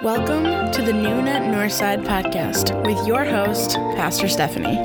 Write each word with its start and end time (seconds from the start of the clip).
Welcome 0.00 0.70
to 0.70 0.80
the 0.80 0.92
Noon 0.92 1.26
at 1.26 1.42
Northside 1.52 2.04
podcast 2.04 2.86
with 2.86 3.04
your 3.04 3.24
host, 3.24 3.74
Pastor 3.96 4.28
Stephanie. 4.28 4.76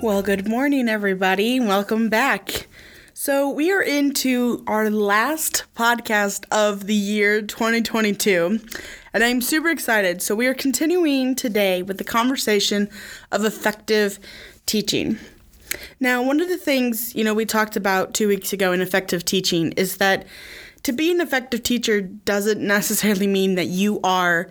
Well, 0.00 0.22
good 0.22 0.48
morning, 0.48 0.88
everybody. 0.88 1.60
Welcome 1.60 2.08
back. 2.08 2.68
So, 3.12 3.50
we 3.50 3.70
are 3.70 3.82
into 3.82 4.64
our 4.66 4.88
last 4.88 5.64
podcast 5.76 6.46
of 6.50 6.86
the 6.86 6.94
year 6.94 7.42
2022, 7.42 8.60
and 9.12 9.22
I'm 9.22 9.42
super 9.42 9.68
excited. 9.68 10.22
So, 10.22 10.34
we 10.34 10.46
are 10.46 10.54
continuing 10.54 11.34
today 11.34 11.82
with 11.82 11.98
the 11.98 12.04
conversation 12.04 12.88
of 13.30 13.44
effective 13.44 14.18
teaching. 14.64 15.18
Now, 16.00 16.22
one 16.22 16.40
of 16.40 16.48
the 16.48 16.56
things, 16.56 17.14
you 17.14 17.24
know, 17.24 17.34
we 17.34 17.44
talked 17.44 17.76
about 17.76 18.14
two 18.14 18.28
weeks 18.28 18.52
ago 18.52 18.72
in 18.72 18.80
effective 18.80 19.24
teaching 19.24 19.72
is 19.72 19.96
that 19.98 20.26
to 20.82 20.92
be 20.92 21.10
an 21.10 21.20
effective 21.20 21.62
teacher 21.62 22.00
doesn't 22.00 22.60
necessarily 22.66 23.26
mean 23.26 23.54
that 23.56 23.66
you 23.66 24.00
are 24.04 24.48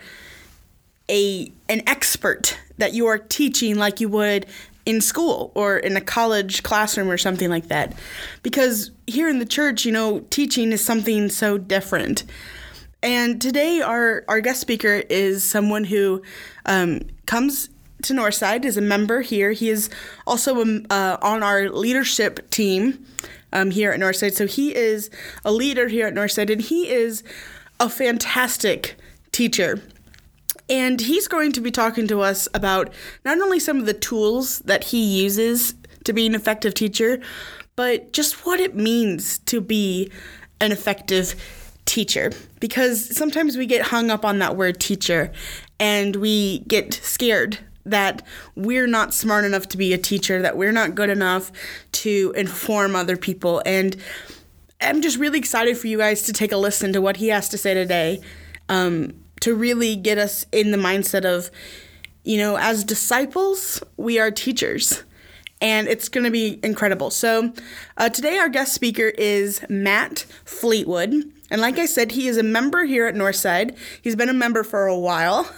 a 1.09 1.51
an 1.69 1.83
expert 1.87 2.57
that 2.77 2.93
you 2.93 3.05
are 3.05 3.19
teaching 3.19 3.75
like 3.75 3.99
you 3.99 4.09
would 4.09 4.47
in 4.85 5.01
school 5.01 5.51
or 5.55 5.77
in 5.77 5.97
a 5.97 6.01
college 6.01 6.63
classroom 6.63 7.09
or 7.09 7.17
something 7.17 7.49
like 7.49 7.67
that. 7.67 7.93
Because 8.43 8.91
here 9.07 9.27
in 9.29 9.39
the 9.39 9.45
church, 9.45 9.85
you 9.85 9.91
know, 9.91 10.19
teaching 10.29 10.71
is 10.71 10.83
something 10.83 11.29
so 11.29 11.57
different. 11.57 12.23
And 13.01 13.41
today, 13.41 13.81
our, 13.81 14.23
our 14.27 14.41
guest 14.41 14.61
speaker 14.61 15.03
is 15.09 15.43
someone 15.43 15.83
who 15.83 16.21
um, 16.65 17.01
comes 17.25 17.69
to 18.05 18.13
Northside 18.13 18.65
is 18.65 18.77
a 18.77 18.81
member 18.81 19.21
here. 19.21 19.51
He 19.51 19.69
is 19.69 19.89
also 20.25 20.61
um, 20.61 20.85
uh, 20.89 21.17
on 21.21 21.43
our 21.43 21.69
leadership 21.69 22.49
team 22.49 23.05
um, 23.53 23.71
here 23.71 23.91
at 23.91 23.99
Northside. 23.99 24.33
So 24.33 24.47
he 24.47 24.75
is 24.75 25.09
a 25.43 25.51
leader 25.51 25.87
here 25.87 26.07
at 26.07 26.13
Northside, 26.13 26.51
and 26.51 26.61
he 26.61 26.89
is 26.89 27.23
a 27.79 27.89
fantastic 27.89 28.95
teacher. 29.31 29.81
And 30.69 30.99
he's 30.99 31.27
going 31.27 31.51
to 31.53 31.61
be 31.61 31.71
talking 31.71 32.07
to 32.07 32.21
us 32.21 32.47
about 32.53 32.93
not 33.23 33.39
only 33.39 33.59
some 33.59 33.77
of 33.77 33.85
the 33.85 33.93
tools 33.93 34.59
that 34.59 34.85
he 34.85 35.21
uses 35.21 35.75
to 36.05 36.13
be 36.13 36.25
an 36.25 36.35
effective 36.35 36.73
teacher, 36.73 37.21
but 37.75 38.13
just 38.13 38.45
what 38.45 38.59
it 38.59 38.75
means 38.75 39.39
to 39.39 39.61
be 39.61 40.11
an 40.61 40.71
effective 40.71 41.35
teacher. 41.85 42.31
Because 42.59 43.15
sometimes 43.15 43.57
we 43.57 43.65
get 43.65 43.87
hung 43.87 44.09
up 44.09 44.25
on 44.25 44.39
that 44.39 44.55
word 44.55 44.79
teacher 44.79 45.31
and 45.79 46.15
we 46.15 46.59
get 46.59 46.93
scared 46.93 47.59
that 47.85 48.23
we're 48.55 48.87
not 48.87 49.13
smart 49.13 49.45
enough 49.45 49.67
to 49.69 49.77
be 49.77 49.93
a 49.93 49.97
teacher, 49.97 50.41
that 50.41 50.57
we're 50.57 50.71
not 50.71 50.95
good 50.95 51.09
enough 51.09 51.51
to 51.91 52.33
inform 52.35 52.95
other 52.95 53.15
people. 53.15 53.61
And 53.65 53.95
I'm 54.81 55.01
just 55.01 55.17
really 55.17 55.39
excited 55.39 55.77
for 55.77 55.87
you 55.87 55.97
guys 55.97 56.23
to 56.23 56.33
take 56.33 56.51
a 56.51 56.57
listen 56.57 56.93
to 56.93 57.01
what 57.01 57.17
he 57.17 57.29
has 57.29 57.47
to 57.49 57.57
say 57.57 57.73
today 57.73 58.21
um, 58.69 59.13
to 59.41 59.55
really 59.55 59.95
get 59.95 60.17
us 60.17 60.45
in 60.51 60.71
the 60.71 60.77
mindset 60.77 61.25
of, 61.25 61.51
you 62.23 62.37
know, 62.37 62.57
as 62.57 62.83
disciples, 62.83 63.81
we 63.97 64.19
are 64.19 64.31
teachers. 64.31 65.03
And 65.61 65.87
it's 65.87 66.09
going 66.09 66.25
to 66.25 66.31
be 66.31 66.59
incredible. 66.63 67.09
So, 67.11 67.53
uh, 67.97 68.09
today 68.09 68.37
our 68.37 68.49
guest 68.49 68.73
speaker 68.73 69.07
is 69.07 69.63
Matt 69.69 70.25
Fleetwood. 70.43 71.31
And 71.51 71.61
like 71.61 71.77
I 71.77 71.85
said, 71.85 72.11
he 72.11 72.27
is 72.27 72.37
a 72.37 72.43
member 72.43 72.85
here 72.85 73.05
at 73.07 73.15
Northside. 73.15 73.77
He's 74.01 74.15
been 74.15 74.29
a 74.29 74.33
member 74.33 74.63
for 74.63 74.87
a 74.87 74.97
while, 74.97 75.49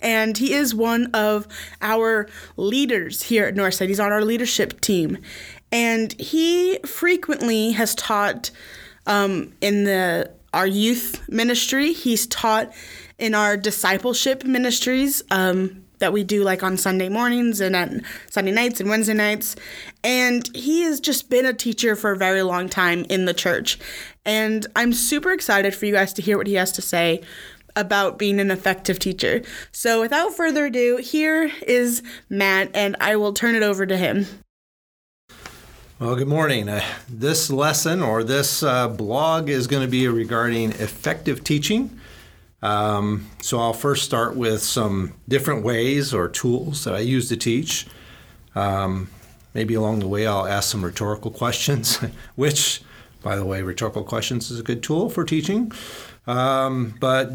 and 0.00 0.36
he 0.36 0.52
is 0.52 0.74
one 0.74 1.06
of 1.14 1.48
our 1.80 2.28
leaders 2.56 3.22
here 3.22 3.46
at 3.46 3.54
Northside. 3.54 3.88
He's 3.88 4.00
on 4.00 4.12
our 4.12 4.24
leadership 4.24 4.80
team, 4.80 5.18
and 5.72 6.12
he 6.20 6.78
frequently 6.84 7.72
has 7.72 7.94
taught 7.94 8.50
um, 9.06 9.54
in 9.60 9.84
the 9.84 10.30
our 10.52 10.66
youth 10.66 11.26
ministry. 11.28 11.92
He's 11.92 12.26
taught 12.26 12.72
in 13.18 13.34
our 13.34 13.56
discipleship 13.56 14.44
ministries. 14.44 15.22
Um, 15.30 15.84
that 16.00 16.12
we 16.12 16.24
do 16.24 16.42
like 16.42 16.62
on 16.62 16.76
Sunday 16.76 17.08
mornings 17.08 17.60
and 17.60 17.76
on 17.76 18.02
Sunday 18.28 18.50
nights 18.50 18.80
and 18.80 18.90
Wednesday 18.90 19.14
nights. 19.14 19.54
And 20.02 20.54
he 20.54 20.82
has 20.82 21.00
just 21.00 21.30
been 21.30 21.46
a 21.46 21.54
teacher 21.54 21.94
for 21.94 22.12
a 22.12 22.16
very 22.16 22.42
long 22.42 22.68
time 22.68 23.06
in 23.08 23.26
the 23.26 23.34
church. 23.34 23.78
And 24.24 24.66
I'm 24.74 24.92
super 24.92 25.30
excited 25.30 25.74
for 25.74 25.86
you 25.86 25.92
guys 25.92 26.12
to 26.14 26.22
hear 26.22 26.36
what 26.36 26.46
he 26.46 26.54
has 26.54 26.72
to 26.72 26.82
say 26.82 27.22
about 27.76 28.18
being 28.18 28.40
an 28.40 28.50
effective 28.50 28.98
teacher. 28.98 29.42
So 29.70 30.00
without 30.00 30.34
further 30.34 30.66
ado, 30.66 30.96
here 30.96 31.52
is 31.66 32.02
Matt, 32.28 32.70
and 32.74 32.96
I 33.00 33.16
will 33.16 33.32
turn 33.32 33.54
it 33.54 33.62
over 33.62 33.86
to 33.86 33.96
him. 33.96 34.26
Well, 36.00 36.16
good 36.16 36.28
morning. 36.28 36.68
Uh, 36.68 36.82
this 37.08 37.50
lesson 37.50 38.02
or 38.02 38.24
this 38.24 38.62
uh, 38.62 38.88
blog 38.88 39.50
is 39.50 39.66
going 39.66 39.82
to 39.82 39.90
be 39.90 40.08
regarding 40.08 40.70
effective 40.72 41.44
teaching. 41.44 41.99
Um, 42.62 43.30
so 43.40 43.58
I'll 43.58 43.72
first 43.72 44.04
start 44.04 44.36
with 44.36 44.62
some 44.62 45.14
different 45.28 45.64
ways 45.64 46.12
or 46.12 46.28
tools 46.28 46.84
that 46.84 46.94
I 46.94 47.00
use 47.00 47.28
to 47.28 47.36
teach. 47.36 47.86
Um, 48.54 49.08
maybe 49.54 49.74
along 49.74 50.00
the 50.00 50.08
way 50.08 50.26
I'll 50.26 50.46
ask 50.46 50.70
some 50.70 50.84
rhetorical 50.84 51.30
questions, 51.42 51.96
which, 52.36 52.82
by 53.22 53.36
the 53.36 53.44
way, 53.44 53.62
rhetorical 53.62 54.04
questions 54.04 54.50
is 54.50 54.60
a 54.60 54.62
good 54.62 54.82
tool 54.82 55.08
for 55.08 55.24
teaching. 55.24 55.72
Um, 56.26 56.94
but 57.00 57.32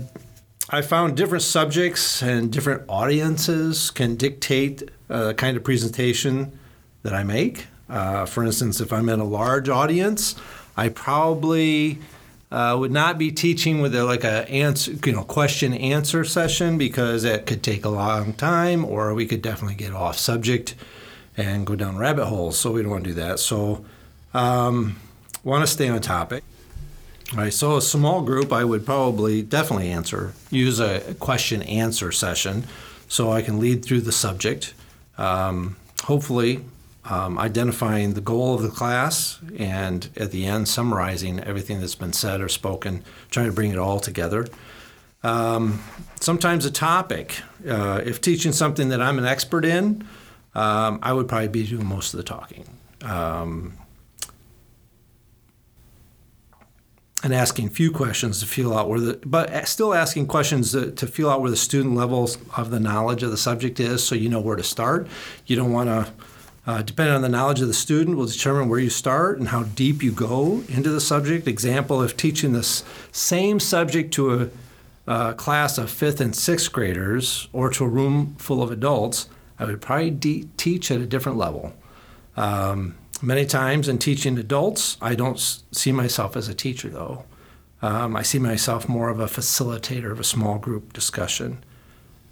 I 0.69 0.81
found 0.81 1.18
different 1.18 1.44
subjects 1.44 2.22
and 2.22 2.52
different 2.52 2.84
audiences 2.90 3.92
can 3.92 4.16
dictate 4.16 4.90
uh, 5.09 5.28
the 5.28 5.34
kind 5.34 5.57
of 5.57 5.63
presentation 5.63 6.57
that 7.03 7.13
I 7.13 7.24
make. 7.24 7.68
Uh, 7.88 8.25
for 8.25 8.44
instance, 8.44 8.81
if 8.81 8.92
I'm 8.92 9.09
in 9.09 9.19
a 9.19 9.25
large 9.25 9.69
audience, 9.69 10.36
I 10.75 10.90
probably 10.90 12.00
uh, 12.56 12.74
would 12.78 12.92
not 12.92 13.18
be 13.18 13.34
teaching 13.34 13.82
with 13.82 13.94
a, 13.94 14.06
like 14.06 14.24
a 14.24 14.50
answer, 14.50 14.94
you 15.06 15.12
know, 15.12 15.26
question 15.26 15.74
answer 15.74 16.24
session 16.24 16.78
because 16.78 17.26
it 17.26 17.46
could 17.46 17.62
take 17.62 17.84
a 17.84 17.90
long 17.90 18.32
time, 18.32 18.86
or 18.86 19.14
we 19.14 19.26
could 19.26 19.42
definitely 19.42 19.76
get 19.76 19.92
off 19.92 20.18
subject 20.18 20.74
and 21.36 21.68
go 21.68 21.76
down 21.76 21.98
rabbit 21.98 22.28
holes. 22.28 22.58
So 22.58 22.72
we 22.72 22.82
don't 22.82 22.92
want 22.92 23.04
to 23.04 23.10
do 23.10 23.16
that. 23.16 23.40
So 23.40 23.84
um, 24.34 24.96
want 25.44 25.64
to 25.64 25.68
stay 25.68 25.90
on 25.90 26.00
topic. 26.00 26.46
All 27.34 27.40
right. 27.40 27.54
So 27.54 27.76
a 27.76 27.82
small 27.82 28.22
group, 28.22 28.54
I 28.54 28.64
would 28.64 28.86
probably 28.86 29.42
definitely 29.42 29.90
answer 29.90 30.34
use 30.50 30.80
a 30.80 31.14
question 31.16 31.62
answer 31.64 32.14
session, 32.14 32.64
so 33.10 33.34
I 33.34 33.42
can 33.42 33.60
lead 33.60 33.84
through 33.84 34.02
the 34.02 34.14
subject. 34.14 34.74
Um, 35.18 35.76
hopefully, 36.04 36.64
um, 37.10 37.38
identifying 37.38 38.14
the 38.14 38.22
goal 38.22 38.56
of 38.56 38.62
the 38.62 38.70
class, 38.70 39.40
and 39.58 40.10
at 40.18 40.32
the 40.32 40.46
end, 40.46 40.68
summarizing 40.68 41.40
everything 41.40 41.80
that's 41.80 41.96
been 41.96 42.14
said 42.14 42.42
or 42.42 42.50
spoken, 42.50 43.04
trying 43.30 43.46
to 43.48 43.54
bring 43.54 43.72
it 43.72 43.78
all 43.78 44.00
together. 44.00 44.48
Um, 45.24 45.84
sometimes 46.20 46.66
a 46.66 46.72
topic. 46.72 47.42
Uh, 47.68 48.02
if 48.04 48.22
teaching 48.22 48.52
something 48.52 48.90
that 48.90 49.02
I'm 49.02 49.18
an 49.18 49.26
expert 49.26 49.66
in, 49.66 50.08
um, 50.54 51.00
I 51.02 51.14
would 51.14 51.28
probably 51.28 51.48
be 51.48 51.66
doing 51.66 51.86
most 51.86 52.14
of 52.14 52.18
the 52.18 52.24
talking. 52.24 52.66
Um, 53.02 53.74
and 57.24 57.34
asking 57.34 57.70
few 57.70 57.92
questions 57.92 58.40
to 58.40 58.46
feel 58.46 58.72
out 58.72 58.88
where 58.88 59.00
the, 59.00 59.20
but 59.26 59.68
still 59.68 59.96
asking 59.96 60.28
questions 60.28 60.74
to, 60.74 60.92
to 60.92 61.08
feel 61.08 61.30
out 61.30 61.42
where 61.42 61.50
the 61.50 61.58
student 61.58 61.96
levels 61.96 62.38
of 62.56 62.70
the 62.70 62.80
knowledge 62.80 63.24
of 63.24 63.32
the 63.32 63.38
subject 63.38 63.80
is, 63.80 64.04
so 64.04 64.14
you 64.14 64.30
know 64.30 64.40
where 64.40 64.56
to 64.56 64.64
start. 64.64 65.08
You 65.48 65.56
don't 65.56 65.72
want 65.72 65.90
to 65.90 66.12
uh, 66.68 66.81
depending 66.81 67.16
on 67.16 67.22
the 67.22 67.30
knowledge 67.30 67.62
of 67.62 67.68
the 67.68 67.74
student, 67.74 68.18
will 68.18 68.26
determine 68.26 68.70
where 68.70 68.80
you 68.80 68.90
start 68.90 69.38
and 69.38 69.50
how 69.50 69.64
deep 69.64 70.02
you 70.02 70.12
go 70.12 70.64
into 70.68 70.90
the 70.90 71.02
subject. 71.02 71.48
Example, 71.48 72.02
if 72.02 72.18
teaching 72.18 72.53
this 72.53 72.84
same 73.12 73.59
subject 73.59 74.14
to 74.16 74.52
a, 75.08 75.12
a 75.12 75.34
class 75.34 75.78
of 75.78 75.92
fifth 75.92 76.20
and 76.20 76.36
sixth 76.36 76.72
graders 76.72 77.48
or 77.54 77.70
to 77.70 77.86
a 77.86 77.88
room 77.88 78.36
full 78.40 78.64
of 78.64 78.72
adults, 78.72 79.30
I 79.59 79.66
would 79.66 79.81
probably 79.81 80.12
de- 80.12 80.50
teach 80.58 80.92
at 80.92 81.00
a 81.00 81.06
different 81.06 81.38
level. 81.38 81.74
Um, 82.36 82.96
many 83.22 83.46
times 83.46 83.88
in 83.88 83.98
teaching 83.98 84.38
adults, 84.38 84.98
I 85.02 85.16
don't 85.16 85.40
see 85.72 85.92
myself 85.92 86.36
as 86.36 86.50
a 86.50 86.54
teacher, 86.54 86.89
though. 86.89 87.25
Um, 87.81 88.16
I 88.16 88.24
see 88.24 88.39
myself 88.39 88.89
more 88.89 89.10
of 89.10 89.19
a 89.19 89.28
facilitator 89.28 90.12
of 90.12 90.19
a 90.19 90.24
small 90.24 90.57
group 90.57 90.94
discussion. 90.94 91.63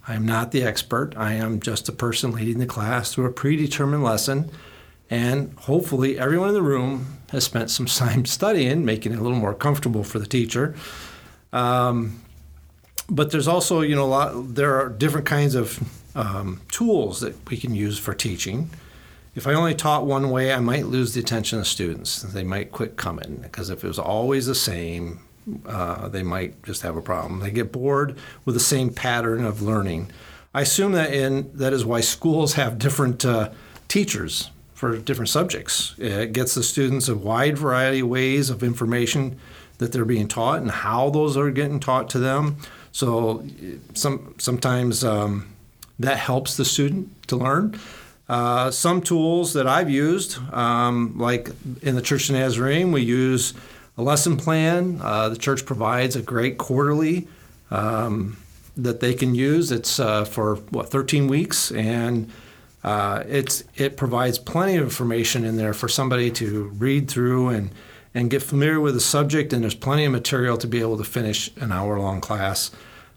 I 0.07 0.15
am 0.15 0.25
not 0.25 0.51
the 0.51 0.63
expert. 0.63 1.13
I 1.15 1.33
am 1.33 1.59
just 1.59 1.87
a 1.87 1.93
person 1.93 2.31
leading 2.31 2.59
the 2.59 2.65
class 2.65 3.13
through 3.13 3.25
a 3.25 3.31
predetermined 3.31 4.03
lesson. 4.03 4.51
And 5.09 5.53
hopefully, 5.59 6.17
everyone 6.17 6.49
in 6.49 6.53
the 6.53 6.61
room 6.61 7.19
has 7.31 7.43
spent 7.43 7.69
some 7.69 7.85
time 7.87 8.25
studying, 8.25 8.83
making 8.83 9.13
it 9.13 9.19
a 9.19 9.21
little 9.21 9.37
more 9.37 9.53
comfortable 9.53 10.03
for 10.03 10.19
the 10.19 10.25
teacher. 10.25 10.75
Um, 11.51 12.21
but 13.09 13.31
there's 13.31 13.47
also, 13.47 13.81
you 13.81 13.95
know, 13.95 14.05
a 14.05 14.05
lot, 14.05 14.55
there 14.55 14.79
are 14.79 14.89
different 14.89 15.25
kinds 15.25 15.55
of 15.55 15.79
um, 16.15 16.61
tools 16.71 17.21
that 17.21 17.49
we 17.49 17.57
can 17.57 17.75
use 17.75 17.99
for 17.99 18.13
teaching. 18.13 18.69
If 19.35 19.47
I 19.47 19.53
only 19.53 19.73
taught 19.73 20.05
one 20.05 20.29
way, 20.29 20.53
I 20.53 20.59
might 20.59 20.85
lose 20.85 21.13
the 21.13 21.19
attention 21.19 21.59
of 21.59 21.67
students. 21.67 22.21
They 22.21 22.43
might 22.43 22.71
quit 22.71 22.97
coming 22.97 23.37
because 23.41 23.69
if 23.69 23.83
it 23.83 23.87
was 23.87 23.99
always 23.99 24.45
the 24.45 24.55
same, 24.55 25.19
uh, 25.65 26.07
they 26.07 26.23
might 26.23 26.61
just 26.63 26.81
have 26.81 26.95
a 26.95 27.01
problem. 27.01 27.39
They 27.39 27.51
get 27.51 27.71
bored 27.71 28.17
with 28.45 28.55
the 28.55 28.61
same 28.61 28.89
pattern 28.91 29.43
of 29.43 29.61
learning. 29.61 30.11
I 30.53 30.61
assume 30.61 30.91
that 30.93 31.13
in 31.13 31.51
that 31.55 31.73
is 31.73 31.85
why 31.85 32.01
schools 32.01 32.53
have 32.53 32.77
different 32.77 33.25
uh, 33.25 33.49
teachers 33.87 34.51
for 34.73 34.97
different 34.97 35.29
subjects. 35.29 35.95
It 35.97 36.33
gets 36.33 36.55
the 36.55 36.63
students 36.63 37.07
a 37.07 37.15
wide 37.15 37.57
variety 37.57 38.01
of 38.01 38.09
ways 38.09 38.49
of 38.49 38.63
information 38.63 39.39
that 39.77 39.91
they're 39.91 40.05
being 40.05 40.27
taught 40.27 40.61
and 40.61 40.69
how 40.69 41.09
those 41.09 41.37
are 41.37 41.51
getting 41.51 41.79
taught 41.79 42.09
to 42.11 42.19
them. 42.19 42.57
So 42.91 43.45
some 43.93 44.35
sometimes 44.37 45.03
um, 45.03 45.53
that 45.99 46.17
helps 46.17 46.57
the 46.57 46.65
student 46.65 47.27
to 47.27 47.35
learn. 47.37 47.79
Uh, 48.29 48.71
some 48.71 49.01
tools 49.01 49.53
that 49.53 49.67
I've 49.67 49.89
used, 49.89 50.37
um, 50.53 51.17
like 51.17 51.49
in 51.81 51.95
the 51.95 52.01
Church 52.01 52.29
of 52.29 52.35
Nazarene, 52.35 52.91
we 52.91 53.01
use 53.01 53.53
a 53.97 54.01
lesson 54.01 54.37
plan. 54.37 54.99
Uh, 55.01 55.29
the 55.29 55.37
church 55.37 55.65
provides 55.65 56.15
a 56.15 56.21
great 56.21 56.57
quarterly 56.57 57.27
um, 57.71 58.37
that 58.75 58.99
they 58.99 59.13
can 59.13 59.35
use. 59.35 59.71
It's 59.71 59.99
uh, 59.99 60.25
for 60.25 60.55
what 60.71 60.89
13 60.89 61.27
weeks, 61.27 61.71
and 61.71 62.31
uh, 62.83 63.23
it's 63.27 63.63
it 63.75 63.97
provides 63.97 64.39
plenty 64.39 64.75
of 64.75 64.83
information 64.83 65.45
in 65.45 65.57
there 65.57 65.73
for 65.73 65.87
somebody 65.87 66.31
to 66.31 66.65
read 66.77 67.09
through 67.09 67.49
and 67.49 67.69
and 68.15 68.29
get 68.29 68.43
familiar 68.43 68.79
with 68.79 68.93
the 68.93 69.01
subject. 69.01 69.53
And 69.53 69.63
there's 69.63 69.75
plenty 69.75 70.05
of 70.05 70.11
material 70.11 70.57
to 70.57 70.67
be 70.67 70.81
able 70.81 70.97
to 70.97 71.03
finish 71.03 71.51
an 71.57 71.71
hour 71.71 71.99
long 71.99 72.21
class. 72.21 72.71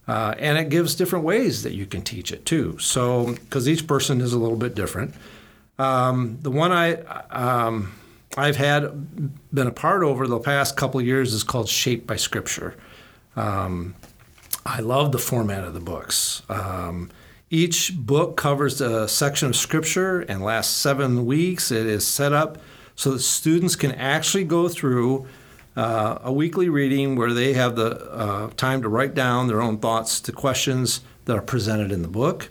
Uh, 0.08 0.34
and 0.38 0.56
it 0.56 0.69
gives 0.69 0.94
different 0.94 1.25
ways 1.25 1.64
that 1.64 1.75
you 1.75 1.84
can 1.84 2.00
teach 2.00 2.31
it 2.31 2.46
too. 2.46 2.78
So, 2.78 3.34
because 3.34 3.69
each 3.69 3.88
person 3.88 4.20
is 4.20 4.32
a 4.32 4.38
little 4.38 4.56
bit 4.56 4.76
different. 4.76 5.14
Um, 5.78 6.38
the 6.43 6.50
one 6.50 6.70
I 6.70 6.94
um, 7.31 7.93
I've 8.37 8.56
had 8.56 9.55
been 9.55 9.67
a 9.67 9.73
part 9.73 10.02
over 10.02 10.26
the 10.26 10.38
past 10.38 10.76
couple 10.76 11.00
years 11.00 11.32
is 11.32 11.43
called 11.43 11.69
Shaped 11.69 12.06
by 12.06 12.17
Scripture. 12.17 12.76
Um, 13.34 13.94
I 14.64 14.81
love 14.81 15.12
the 15.12 15.19
format 15.19 15.64
of 15.64 15.75
the 15.75 15.81
books. 15.81 16.43
Um, 16.49 17.11
each 17.50 17.96
book 17.96 18.37
covers 18.37 18.81
a 18.81 19.06
section 19.06 19.49
of 19.49 19.56
Scripture 19.56 20.20
and 20.20 20.43
lasts 20.43 20.75
seven 20.75 21.25
weeks. 21.25 21.70
It 21.70 21.87
is 21.87 22.06
set 22.06 22.32
up 22.32 22.58
so 22.96 23.12
that 23.12 23.20
students 23.20 23.76
can 23.76 23.93
actually 23.93 24.44
go 24.44 24.69
through 24.69 25.26
uh, 25.76 26.19
a 26.23 26.32
weekly 26.32 26.69
reading 26.69 27.17
where 27.17 27.32
they 27.32 27.52
have 27.52 27.76
the 27.76 28.11
uh, 28.11 28.50
time 28.56 28.82
to 28.82 28.88
write 28.88 29.14
down 29.14 29.46
their 29.46 29.61
own 29.61 29.78
thoughts 29.78 30.20
to 30.23 30.32
questions 30.32 31.00
that 31.26 31.37
are 31.37 31.43
presented 31.43 31.93
in 31.93 32.02
the 32.02 32.08
book. 32.08 32.50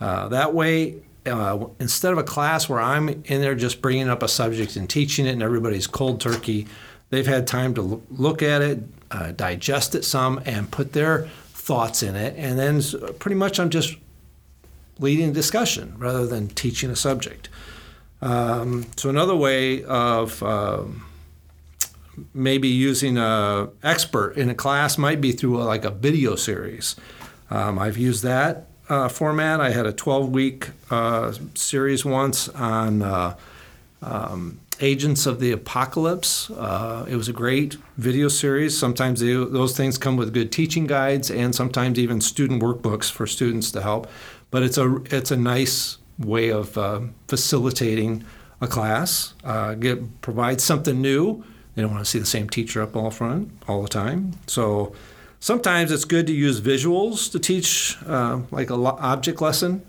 Uh, 0.00 0.28
that 0.28 0.54
way, 0.54 1.02
uh, 1.26 1.66
instead 1.78 2.12
of 2.12 2.18
a 2.18 2.22
class 2.22 2.68
where 2.68 2.80
I'm 2.80 3.08
in 3.08 3.40
there 3.40 3.54
just 3.54 3.80
bringing 3.80 4.08
up 4.08 4.22
a 4.22 4.28
subject 4.28 4.76
and 4.76 4.88
teaching 4.88 5.26
it 5.26 5.30
and 5.30 5.42
everybody's 5.42 5.86
cold 5.86 6.20
turkey, 6.20 6.66
they've 7.10 7.26
had 7.26 7.46
time 7.46 7.74
to 7.74 8.02
look 8.10 8.42
at 8.42 8.62
it, 8.62 8.80
uh, 9.10 9.32
digest 9.32 9.94
it 9.94 10.04
some, 10.04 10.40
and 10.44 10.70
put 10.70 10.92
their 10.92 11.28
thoughts 11.52 12.02
in 12.02 12.16
it. 12.16 12.34
And 12.36 12.58
then 12.58 12.82
pretty 13.18 13.36
much 13.36 13.60
I'm 13.60 13.70
just 13.70 13.96
leading 14.98 15.30
a 15.30 15.32
discussion 15.32 15.94
rather 15.98 16.26
than 16.26 16.48
teaching 16.48 16.90
a 16.90 16.96
subject. 16.96 17.48
Um, 18.20 18.86
so 18.96 19.08
another 19.08 19.34
way 19.34 19.84
of 19.84 20.42
um, 20.42 21.06
maybe 22.34 22.68
using 22.68 23.18
a 23.18 23.68
expert 23.82 24.36
in 24.36 24.48
a 24.48 24.54
class 24.54 24.98
might 24.98 25.20
be 25.20 25.32
through 25.32 25.60
a, 25.60 25.64
like 25.64 25.84
a 25.84 25.90
video 25.90 26.36
series. 26.36 26.96
Um, 27.50 27.78
I've 27.78 27.98
used 27.98 28.22
that 28.22 28.66
uh, 28.88 29.08
format. 29.08 29.60
I 29.60 29.70
had 29.70 29.86
a 29.86 29.92
12 29.92 30.30
week 30.30 30.70
uh, 30.90 31.32
series 31.54 32.04
once 32.04 32.48
on 32.48 33.02
uh, 33.02 33.36
um, 34.02 34.60
Agents 34.80 35.26
of 35.26 35.40
the 35.40 35.52
Apocalypse. 35.52 36.50
Uh, 36.50 37.06
it 37.08 37.16
was 37.16 37.28
a 37.28 37.32
great 37.32 37.76
video 37.96 38.28
series. 38.28 38.76
Sometimes 38.76 39.20
they, 39.20 39.32
those 39.32 39.76
things 39.76 39.98
come 39.98 40.16
with 40.16 40.32
good 40.32 40.50
teaching 40.50 40.86
guides 40.86 41.30
and 41.30 41.54
sometimes 41.54 41.98
even 41.98 42.20
student 42.20 42.62
workbooks 42.62 43.10
for 43.10 43.26
students 43.26 43.70
to 43.72 43.82
help. 43.82 44.08
But 44.50 44.62
it's 44.62 44.76
a 44.76 44.96
it's 45.06 45.30
a 45.30 45.36
nice 45.36 45.98
way 46.18 46.50
of 46.50 46.76
uh, 46.76 47.00
facilitating 47.28 48.24
a 48.60 48.66
class. 48.66 49.34
Uh, 49.44 49.74
get 49.74 50.20
provide 50.20 50.60
something 50.60 51.00
new 51.00 51.44
they 51.74 51.82
don't 51.82 51.90
want 51.90 52.04
to 52.04 52.10
see 52.10 52.18
the 52.18 52.26
same 52.26 52.48
teacher 52.48 52.82
up 52.82 52.96
all 52.96 53.10
front 53.10 53.50
all 53.66 53.82
the 53.82 53.88
time. 53.88 54.32
So 54.46 54.94
sometimes 55.42 55.90
it's 55.90 56.04
good 56.04 56.26
to 56.28 56.32
use 56.32 56.60
visuals 56.60 57.30
to 57.32 57.38
teach, 57.38 57.98
uh, 58.06 58.40
like 58.52 58.70
a 58.70 58.76
lo- 58.76 58.96
object 59.00 59.42
lesson. 59.42 59.82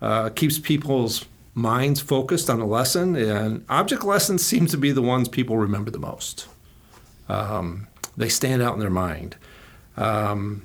Uh, 0.00 0.30
keeps 0.30 0.58
people's 0.58 1.26
minds 1.52 2.00
focused 2.00 2.48
on 2.48 2.60
the 2.60 2.64
lesson, 2.64 3.16
and 3.16 3.64
object 3.68 4.04
lessons 4.04 4.46
seem 4.52 4.66
to 4.66 4.78
be 4.78 4.92
the 4.92 5.02
ones 5.02 5.28
people 5.28 5.58
remember 5.58 5.90
the 5.90 5.98
most. 5.98 6.48
Um, 7.28 7.88
they 8.16 8.28
stand 8.28 8.62
out 8.62 8.74
in 8.74 8.80
their 8.80 8.88
mind. 8.88 9.36
Um, 9.96 10.62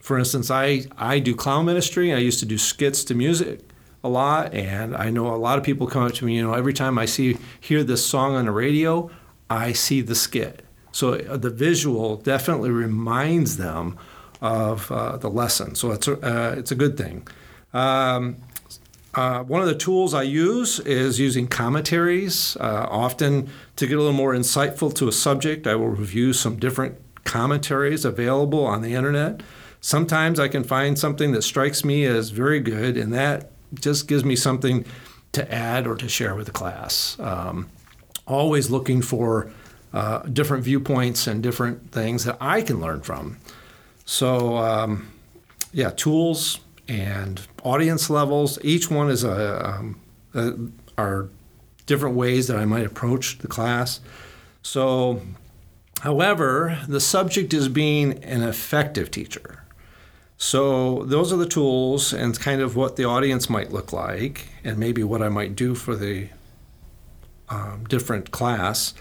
for 0.00 0.18
instance, 0.18 0.50
I, 0.50 0.84
I 0.96 1.18
do 1.18 1.34
clown 1.34 1.66
ministry. 1.66 2.14
I 2.14 2.18
used 2.18 2.38
to 2.40 2.46
do 2.46 2.56
skits 2.56 3.04
to 3.04 3.14
music 3.14 3.60
a 4.02 4.08
lot, 4.08 4.54
and 4.54 4.96
I 4.96 5.10
know 5.10 5.34
a 5.34 5.36
lot 5.36 5.58
of 5.58 5.64
people 5.64 5.86
come 5.86 6.04
up 6.04 6.12
to 6.14 6.24
me. 6.24 6.36
You 6.36 6.42
know, 6.44 6.54
every 6.54 6.72
time 6.72 6.96
I 6.96 7.04
see 7.04 7.36
hear 7.60 7.82
this 7.82 8.06
song 8.06 8.36
on 8.36 8.46
the 8.46 8.52
radio, 8.52 9.10
I 9.50 9.72
see 9.72 10.00
the 10.00 10.14
skit. 10.14 10.64
So 10.92 11.14
uh, 11.14 11.36
the 11.36 11.50
visual 11.50 12.16
definitely 12.16 12.70
reminds 12.70 13.56
them 13.56 13.98
of 14.40 14.90
uh, 14.90 15.16
the 15.16 15.28
lesson. 15.28 15.74
So 15.74 15.92
it's 15.92 16.08
a, 16.08 16.14
uh, 16.20 16.54
it's 16.56 16.70
a 16.70 16.74
good 16.74 16.96
thing. 16.96 17.26
Um, 17.72 18.36
uh, 19.14 19.42
one 19.42 19.60
of 19.60 19.66
the 19.66 19.74
tools 19.74 20.14
I 20.14 20.22
use 20.22 20.78
is 20.80 21.18
using 21.18 21.48
commentaries. 21.48 22.56
Uh, 22.58 22.86
often, 22.88 23.50
to 23.76 23.86
get 23.86 23.94
a 23.94 23.98
little 23.98 24.12
more 24.12 24.34
insightful 24.34 24.94
to 24.94 25.08
a 25.08 25.12
subject, 25.12 25.66
I 25.66 25.74
will 25.74 25.88
review 25.88 26.32
some 26.32 26.56
different 26.56 26.96
commentaries 27.24 28.04
available 28.04 28.64
on 28.64 28.82
the 28.82 28.94
internet. 28.94 29.42
Sometimes 29.80 30.38
I 30.38 30.48
can 30.48 30.62
find 30.62 30.98
something 30.98 31.32
that 31.32 31.42
strikes 31.42 31.84
me 31.84 32.04
as 32.04 32.30
very 32.30 32.60
good, 32.60 32.96
and 32.96 33.12
that 33.12 33.50
just 33.74 34.06
gives 34.06 34.24
me 34.24 34.36
something 34.36 34.84
to 35.32 35.52
add 35.52 35.86
or 35.86 35.96
to 35.96 36.08
share 36.08 36.34
with 36.34 36.46
the 36.46 36.52
class. 36.52 37.18
Um, 37.18 37.68
always 38.26 38.70
looking 38.70 39.02
for 39.02 39.50
uh, 39.92 40.20
different 40.20 40.64
viewpoints 40.64 41.26
and 41.26 41.42
different 41.42 41.90
things 41.92 42.24
that 42.24 42.36
I 42.40 42.62
can 42.62 42.80
learn 42.80 43.00
from. 43.00 43.38
So, 44.04 44.56
um, 44.56 45.10
yeah, 45.72 45.90
tools 45.90 46.60
and 46.88 47.40
audience 47.62 48.10
levels. 48.10 48.58
Each 48.62 48.90
one 48.90 49.10
is 49.10 49.24
a, 49.24 49.68
um, 49.68 50.00
a, 50.34 50.54
are 50.98 51.28
different 51.86 52.16
ways 52.16 52.46
that 52.48 52.56
I 52.56 52.64
might 52.64 52.86
approach 52.86 53.38
the 53.38 53.48
class. 53.48 54.00
So, 54.62 55.22
however, 56.00 56.78
the 56.86 57.00
subject 57.00 57.54
is 57.54 57.68
being 57.68 58.22
an 58.24 58.42
effective 58.42 59.10
teacher. 59.10 59.64
So, 60.36 61.04
those 61.04 61.32
are 61.32 61.36
the 61.36 61.46
tools 61.48 62.12
and 62.12 62.38
kind 62.38 62.60
of 62.60 62.76
what 62.76 62.96
the 62.96 63.04
audience 63.04 63.50
might 63.50 63.72
look 63.72 63.92
like, 63.92 64.48
and 64.64 64.78
maybe 64.78 65.02
what 65.02 65.22
I 65.22 65.28
might 65.28 65.54
do 65.54 65.74
for 65.74 65.94
the 65.94 66.28
um, 67.48 67.84
different 67.88 68.30
class. 68.30 68.94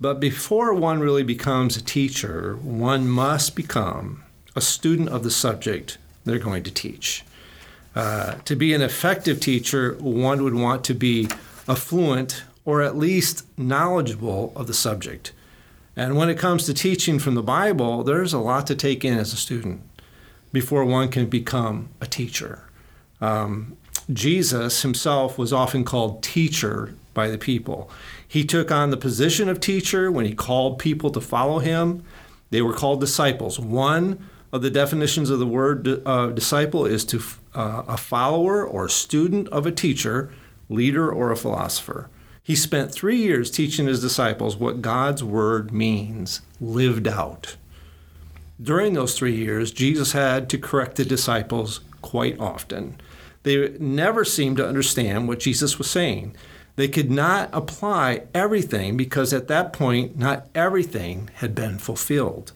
But 0.00 0.20
before 0.20 0.74
one 0.74 1.00
really 1.00 1.22
becomes 1.22 1.76
a 1.76 1.82
teacher, 1.82 2.56
one 2.56 3.08
must 3.08 3.56
become 3.56 4.22
a 4.54 4.60
student 4.60 5.08
of 5.08 5.22
the 5.22 5.30
subject 5.30 5.98
they're 6.24 6.38
going 6.38 6.64
to 6.64 6.70
teach. 6.70 7.24
Uh, 7.94 8.34
to 8.44 8.54
be 8.54 8.74
an 8.74 8.82
effective 8.82 9.40
teacher, 9.40 9.96
one 9.98 10.44
would 10.44 10.54
want 10.54 10.84
to 10.84 10.94
be 10.94 11.28
affluent 11.66 12.44
or 12.64 12.82
at 12.82 12.96
least 12.96 13.46
knowledgeable 13.56 14.52
of 14.54 14.66
the 14.66 14.74
subject. 14.74 15.32
And 15.96 16.16
when 16.16 16.28
it 16.28 16.38
comes 16.38 16.66
to 16.66 16.74
teaching 16.74 17.18
from 17.18 17.34
the 17.34 17.42
Bible, 17.42 18.04
there's 18.04 18.34
a 18.34 18.38
lot 18.38 18.66
to 18.66 18.74
take 18.74 19.02
in 19.02 19.18
as 19.18 19.32
a 19.32 19.36
student 19.36 19.80
before 20.52 20.84
one 20.84 21.08
can 21.08 21.26
become 21.26 21.88
a 22.00 22.06
teacher. 22.06 22.64
Um, 23.20 23.78
Jesus 24.12 24.82
himself 24.82 25.38
was 25.38 25.52
often 25.52 25.84
called 25.84 26.22
teacher 26.22 26.94
by 27.14 27.28
the 27.28 27.38
people. 27.38 27.90
He 28.28 28.44
took 28.44 28.70
on 28.70 28.90
the 28.90 28.96
position 28.96 29.48
of 29.48 29.60
teacher 29.60 30.10
when 30.10 30.26
he 30.26 30.34
called 30.34 30.78
people 30.78 31.10
to 31.10 31.20
follow 31.20 31.58
him. 31.58 32.02
They 32.50 32.62
were 32.62 32.72
called 32.72 33.00
disciples. 33.00 33.58
One 33.58 34.28
of 34.52 34.62
the 34.62 34.70
definitions 34.70 35.30
of 35.30 35.38
the 35.38 35.46
word 35.46 36.02
uh, 36.06 36.28
disciple 36.28 36.86
is 36.86 37.04
to 37.06 37.22
uh, 37.54 37.82
a 37.88 37.96
follower 37.96 38.64
or 38.64 38.88
student 38.88 39.48
of 39.48 39.66
a 39.66 39.72
teacher, 39.72 40.32
leader, 40.68 41.10
or 41.10 41.30
a 41.30 41.36
philosopher. 41.36 42.08
He 42.42 42.54
spent 42.54 42.92
three 42.92 43.16
years 43.16 43.50
teaching 43.50 43.86
his 43.86 44.00
disciples 44.00 44.56
what 44.56 44.82
God's 44.82 45.24
word 45.24 45.72
means, 45.72 46.42
lived 46.60 47.08
out. 47.08 47.56
During 48.62 48.94
those 48.94 49.18
three 49.18 49.34
years, 49.34 49.72
Jesus 49.72 50.12
had 50.12 50.48
to 50.50 50.58
correct 50.58 50.96
the 50.96 51.04
disciples 51.04 51.80
quite 52.02 52.38
often. 52.38 53.00
They 53.42 53.76
never 53.78 54.24
seemed 54.24 54.56
to 54.58 54.66
understand 54.66 55.28
what 55.28 55.40
Jesus 55.40 55.76
was 55.76 55.90
saying. 55.90 56.36
They 56.76 56.88
could 56.88 57.10
not 57.10 57.48
apply 57.52 58.22
everything 58.34 58.96
because 58.96 59.32
at 59.32 59.48
that 59.48 59.72
point, 59.72 60.16
not 60.16 60.46
everything 60.54 61.30
had 61.36 61.54
been 61.54 61.78
fulfilled. 61.78 62.52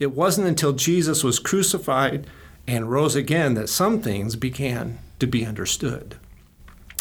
It 0.00 0.12
wasn't 0.12 0.48
until 0.48 0.72
Jesus 0.72 1.22
was 1.22 1.38
crucified 1.38 2.26
and 2.66 2.90
rose 2.90 3.14
again 3.14 3.54
that 3.54 3.68
some 3.68 4.00
things 4.00 4.34
began 4.34 4.98
to 5.20 5.26
be 5.26 5.46
understood. 5.46 6.16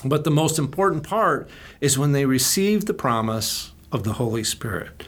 But 0.05 0.23
the 0.23 0.31
most 0.31 0.59
important 0.59 1.03
part 1.03 1.49
is 1.79 1.97
when 1.97 2.11
they 2.11 2.25
receive 2.25 2.85
the 2.85 2.93
promise 2.93 3.71
of 3.91 4.03
the 4.03 4.13
Holy 4.13 4.43
Spirit, 4.43 5.07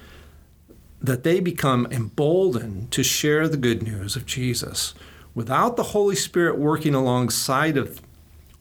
that 1.01 1.23
they 1.23 1.39
become 1.39 1.87
emboldened 1.91 2.91
to 2.91 3.03
share 3.03 3.47
the 3.47 3.57
good 3.57 3.83
news 3.83 4.15
of 4.15 4.25
Jesus. 4.25 4.93
Without 5.35 5.75
the 5.75 5.83
Holy 5.83 6.15
Spirit 6.15 6.57
working 6.57 6.95
alongside 6.95 7.77
of 7.77 8.01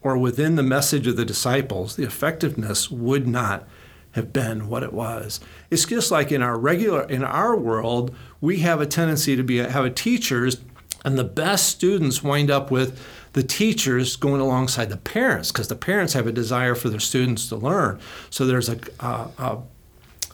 or 0.03 0.19
within 0.19 0.57
the 0.57 0.63
message 0.63 1.07
of 1.07 1.17
the 1.17 1.25
disciples, 1.25 1.97
the 1.97 2.05
effectiveness 2.05 2.91
would 2.91 3.27
not 3.27 3.67
have 4.13 4.33
been 4.33 4.69
what 4.69 4.83
it 4.83 4.93
was. 4.93 5.41
It's 5.71 5.87
just 5.87 6.11
like 6.11 6.31
in 6.31 6.43
our 6.43 6.59
regular 6.59 7.03
in 7.03 7.25
our 7.25 7.57
world, 7.57 8.15
we 8.41 8.59
have 8.59 8.81
a 8.81 8.87
tendency 8.87 9.37
to 9.37 9.43
be 9.43 9.59
have 9.59 9.85
a 9.85 9.91
teachers 9.91 10.59
and 11.05 11.19
the 11.19 11.25
best 11.25 11.69
students 11.69 12.23
wind 12.23 12.51
up 12.51 12.71
with 12.71 13.01
the 13.33 13.43
teachers 13.43 14.17
going 14.17 14.41
alongside 14.41 14.89
the 14.89 14.97
parents 14.97 15.51
because 15.51 15.69
the 15.69 15.77
parents 15.77 16.13
have 16.13 16.27
a 16.27 16.33
desire 16.33 16.75
for 16.75 16.91
their 16.91 17.01
students 17.01 17.49
to 17.49 17.57
learn. 17.57 17.99
So 18.31 18.47
there's 18.47 18.69
a, 18.69 18.79
a, 19.01 19.29
a, 19.39 19.59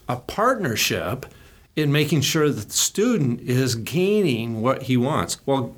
a 0.08 0.16
partnership 0.16 1.26
in 1.76 1.92
making 1.92 2.22
sure 2.22 2.50
that 2.50 2.68
the 2.68 2.72
student 2.72 3.40
is 3.40 3.76
gaining 3.76 4.60
what 4.60 4.82
he 4.82 4.96
wants. 4.96 5.38
Well, 5.46 5.76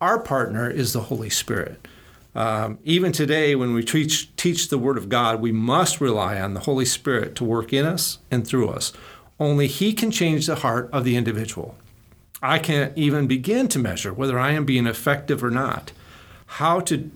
our 0.00 0.18
partner 0.18 0.70
is 0.70 0.92
the 0.92 1.00
Holy 1.00 1.30
Spirit. 1.30 1.88
Um, 2.34 2.78
even 2.84 3.12
today, 3.12 3.54
when 3.54 3.74
we 3.74 3.82
teach, 3.82 4.34
teach 4.36 4.68
the 4.68 4.78
Word 4.78 4.96
of 4.96 5.08
God, 5.08 5.40
we 5.40 5.52
must 5.52 6.00
rely 6.00 6.40
on 6.40 6.54
the 6.54 6.60
Holy 6.60 6.84
Spirit 6.84 7.34
to 7.36 7.44
work 7.44 7.72
in 7.72 7.84
us 7.84 8.18
and 8.30 8.46
through 8.46 8.68
us. 8.68 8.92
Only 9.38 9.66
He 9.66 9.92
can 9.92 10.10
change 10.10 10.46
the 10.46 10.56
heart 10.56 10.88
of 10.92 11.04
the 11.04 11.16
individual. 11.16 11.76
I 12.42 12.58
can't 12.58 12.96
even 12.96 13.26
begin 13.26 13.68
to 13.68 13.78
measure 13.78 14.12
whether 14.12 14.38
I 14.38 14.52
am 14.52 14.64
being 14.64 14.86
effective 14.86 15.44
or 15.44 15.50
not. 15.50 15.92
How 16.46 16.80
to 16.80 17.10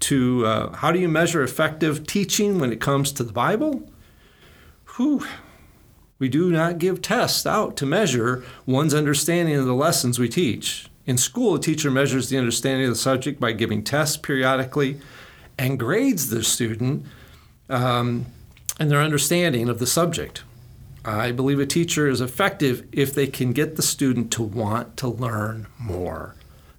to 0.00 0.46
uh, 0.46 0.76
how 0.76 0.92
do 0.92 0.98
you 0.98 1.08
measure 1.08 1.42
effective 1.42 2.06
teaching 2.06 2.58
when 2.58 2.72
it 2.72 2.80
comes 2.80 3.10
to 3.12 3.24
the 3.24 3.32
Bible? 3.32 3.90
Whew. 4.96 5.26
We 6.18 6.28
do 6.28 6.50
not 6.50 6.78
give 6.78 7.00
tests 7.00 7.46
out 7.46 7.76
to 7.76 7.86
measure 7.86 8.44
one's 8.66 8.94
understanding 8.94 9.54
of 9.56 9.66
the 9.66 9.74
lessons 9.74 10.18
we 10.18 10.28
teach. 10.28 10.88
In 11.08 11.16
school, 11.16 11.54
a 11.54 11.58
teacher 11.58 11.90
measures 11.90 12.28
the 12.28 12.36
understanding 12.36 12.84
of 12.84 12.92
the 12.92 13.00
subject 13.00 13.40
by 13.40 13.52
giving 13.52 13.82
tests 13.82 14.18
periodically 14.18 15.00
and 15.56 15.78
grades 15.78 16.28
the 16.28 16.44
student 16.44 17.06
um, 17.70 18.26
and 18.78 18.90
their 18.90 19.00
understanding 19.00 19.70
of 19.70 19.78
the 19.78 19.86
subject. 19.86 20.42
I 21.06 21.32
believe 21.32 21.60
a 21.60 21.64
teacher 21.64 22.08
is 22.08 22.20
effective 22.20 22.86
if 22.92 23.14
they 23.14 23.26
can 23.26 23.54
get 23.54 23.76
the 23.76 23.82
student 23.82 24.30
to 24.32 24.42
want 24.42 24.98
to 24.98 25.08
learn 25.08 25.66
more, 25.78 26.34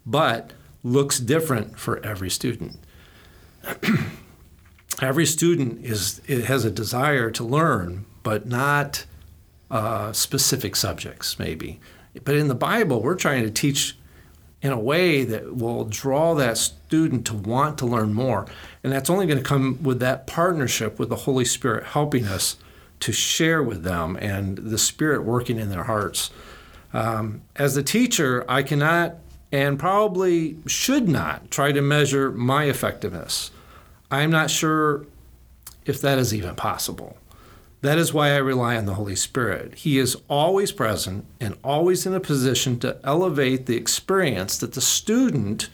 but 0.05 0.51
looks 0.83 1.19
different 1.19 1.79
for 1.79 1.97
every 2.05 2.29
student. 2.29 2.77
every 5.01 5.25
student 5.25 5.83
is 5.83 6.21
has 6.27 6.65
a 6.65 6.71
desire 6.71 7.31
to 7.31 7.43
learn, 7.43 8.05
but 8.21 8.45
not 8.45 9.07
uh, 9.71 10.13
specific 10.13 10.75
subjects, 10.75 11.39
maybe. 11.39 11.79
But 12.23 12.35
in 12.35 12.47
the 12.47 12.55
Bible, 12.55 13.01
we're 13.01 13.15
trying 13.15 13.43
to 13.43 13.51
teach 13.51 13.95
in 14.61 14.71
a 14.71 14.79
way 14.79 15.23
that 15.23 15.55
will 15.55 15.85
draw 15.85 16.35
that 16.35 16.57
student 16.57 17.25
to 17.27 17.33
want 17.33 17.77
to 17.77 17.85
learn 17.85 18.13
more. 18.13 18.45
And 18.83 18.91
that's 18.91 19.09
only 19.09 19.25
going 19.25 19.37
to 19.37 19.43
come 19.43 19.81
with 19.81 19.99
that 19.99 20.27
partnership 20.27 20.99
with 20.99 21.09
the 21.09 21.15
Holy 21.15 21.45
Spirit 21.45 21.85
helping 21.87 22.25
us 22.25 22.57
to 23.01 23.11
share 23.13 23.63
with 23.63 23.83
them 23.83 24.17
and 24.17 24.57
the 24.57 24.77
Spirit 24.77 25.23
working 25.23 25.57
in 25.57 25.69
their 25.69 25.83
hearts. 25.83 26.29
Um, 26.91 27.41
as 27.55 27.77
a 27.77 27.83
teacher, 27.83 28.43
I 28.49 28.63
cannot 28.63 29.15
and 29.51 29.79
probably 29.79 30.57
should 30.67 31.07
not 31.07 31.49
try 31.49 31.71
to 31.71 31.81
measure 31.81 32.31
my 32.31 32.65
effectiveness. 32.65 33.51
I'm 34.11 34.29
not 34.29 34.49
sure 34.51 35.05
if 35.85 36.01
that 36.01 36.19
is 36.19 36.33
even 36.33 36.55
possible. 36.55 37.17
That 37.81 37.97
is 37.97 38.13
why 38.13 38.31
I 38.31 38.37
rely 38.37 38.75
on 38.75 38.85
the 38.85 38.95
Holy 38.95 39.15
Spirit. 39.15 39.75
He 39.75 39.97
is 39.97 40.17
always 40.27 40.71
present 40.71 41.25
and 41.39 41.57
always 41.63 42.05
in 42.05 42.13
a 42.13 42.19
position 42.19 42.77
to 42.79 42.99
elevate 43.03 43.65
the 43.65 43.77
experience 43.77 44.57
that 44.57 44.73
the 44.73 44.81
student 44.81 45.69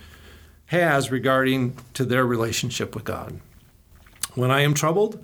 has 0.67 1.11
regarding 1.11 1.77
to 1.93 2.05
their 2.05 2.25
relationship 2.25 2.93
with 2.93 3.05
God. 3.05 3.39
When 4.35 4.51
I 4.51 4.61
am 4.61 4.73
troubled, 4.73 5.23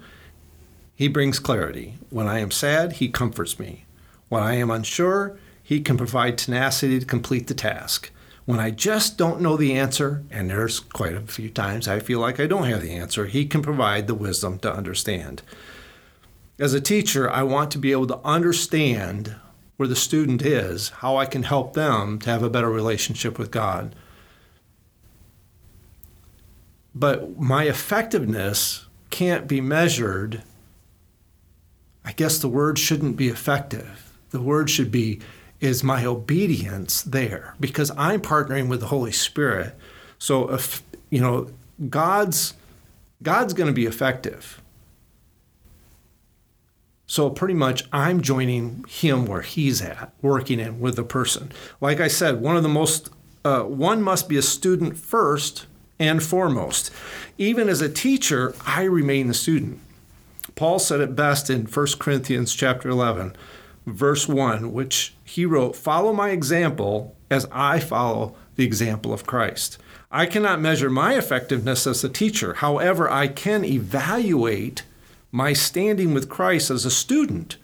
he 0.95 1.07
brings 1.07 1.39
clarity. 1.39 1.95
When 2.09 2.27
I 2.27 2.39
am 2.39 2.51
sad, 2.51 2.93
he 2.93 3.09
comforts 3.09 3.59
me. 3.59 3.85
When 4.29 4.41
I 4.41 4.55
am 4.55 4.71
unsure, 4.71 5.38
he 5.61 5.81
can 5.81 5.97
provide 5.97 6.38
tenacity 6.38 7.00
to 7.00 7.05
complete 7.05 7.47
the 7.47 7.53
task. 7.53 8.09
When 8.45 8.59
I 8.59 8.71
just 8.71 9.17
don't 9.17 9.41
know 9.41 9.55
the 9.55 9.73
answer, 9.73 10.23
and 10.31 10.50
there's 10.50 10.79
quite 10.79 11.13
a 11.13 11.21
few 11.21 11.50
times 11.50 11.88
I 11.88 12.00
feel 12.00 12.19
like 12.19 12.39
I 12.39 12.47
don't 12.47 12.65
have 12.65 12.81
the 12.81 12.93
answer, 12.93 13.25
he 13.27 13.45
can 13.45 13.61
provide 13.61 14.07
the 14.07 14.15
wisdom 14.15 14.57
to 14.59 14.73
understand. 14.73 15.43
As 16.60 16.74
a 16.74 16.81
teacher, 16.81 17.29
I 17.29 17.43
want 17.43 17.72
to 17.72 17.77
be 17.77 17.91
able 17.91 18.08
to 18.08 18.20
understand 18.24 19.36
where 19.77 19.88
the 19.88 19.96
student 19.96 20.43
is, 20.43 20.89
how 20.89 21.17
I 21.17 21.25
can 21.25 21.43
help 21.43 21.74
them 21.74 22.20
to 22.20 22.29
have 22.29 22.43
a 22.43 22.50
better 22.50 22.70
relationship 22.70 23.39
with 23.39 23.50
God. 23.50 23.96
But 26.93 27.39
my 27.39 27.63
effectiveness 27.63 28.86
can't 29.10 29.48
be 29.48 29.62
measured. 29.62 30.43
I 32.05 32.12
guess 32.12 32.38
the 32.38 32.48
word 32.48 32.77
shouldn't 32.77 33.17
be 33.17 33.27
effective. 33.27 34.12
The 34.29 34.41
word 34.41 34.70
should 34.70 34.91
be 34.91 35.20
is 35.60 35.84
my 35.84 36.05
obedience 36.05 37.03
there 37.03 37.55
because 37.60 37.91
I'm 37.98 38.22
partnering 38.22 38.67
with 38.67 38.79
the 38.79 38.88
Holy 38.88 39.12
Spirit. 39.12 39.75
So 40.17 40.51
if 40.51 40.84
you 41.10 41.22
know 41.22 41.50
God's 41.89 42.53
God's 43.24 43.53
going 43.53 43.67
to 43.67 43.74
be 43.74 43.86
effective. 43.86 44.61
So 47.12 47.30
pretty 47.30 47.56
much 47.56 47.84
I'm 47.91 48.22
joining 48.22 48.86
him 48.88 49.25
where 49.25 49.41
he's 49.41 49.82
at, 49.82 50.13
working 50.22 50.62
in 50.62 50.80
with 50.80 50.96
the 50.96 51.03
person. 51.03 51.51
Like 51.82 52.00
I 52.00 52.08
said, 52.08 52.39
one 52.39 52.56
of 52.56 52.63
the 52.63 52.70
most 52.70 53.10
uh, 53.44 53.63
one 53.63 54.01
must 54.01 54.30
be 54.30 54.38
a 54.38 54.41
student 54.41 54.98
first 54.98 55.65
and 56.00 56.24
foremost. 56.24 56.89
Even 57.38 57.68
as 57.68 57.82
a 57.82 57.89
teacher, 57.89 58.56
I 58.65 58.84
remain 58.84 59.27
the 59.27 59.34
student. 59.34 59.82
Paul 60.56 60.80
said 60.80 61.01
it 61.01 61.13
best 61.13 61.50
in 61.50 61.65
1 61.65 61.88
Corinthians 62.00 62.53
chapter 62.53 62.88
11, 62.88 63.36
verse 63.86 64.30
1, 64.30 64.72
which 64.72 65.13
he 65.25 65.46
wrote, 65.46 65.75
"Follow 65.75 66.13
my 66.13 66.30
example 66.30 67.13
as 67.30 67.46
I 67.51 67.82
follow 67.82 68.36
the 68.56 68.63
example 68.63 69.12
of 69.12 69.25
Christ." 69.25 69.77
I 70.13 70.27
cannot 70.27 70.62
measure 70.62 70.89
my 70.89 71.15
effectiveness 71.15 71.86
as 71.86 72.06
a 72.06 72.10
teacher. 72.10 72.53
However, 72.53 73.12
I 73.12 73.27
can 73.27 73.65
evaluate 73.65 74.84
my 75.31 75.53
standing 75.53 76.13
with 76.13 76.29
Christ 76.29 76.69
as 76.69 76.85
a 76.85 76.91
student, 76.91 77.57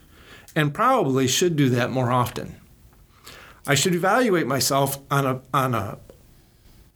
and 0.54 0.74
probably 0.74 1.28
should 1.28 1.56
do 1.56 1.68
that 1.70 1.90
more 1.90 2.10
often. 2.10 2.56
I 3.66 3.74
should 3.74 3.94
evaluate 3.94 4.46
myself 4.46 4.98
on 5.10 5.26
a, 5.26 5.40
on 5.52 5.74
a 5.74 5.98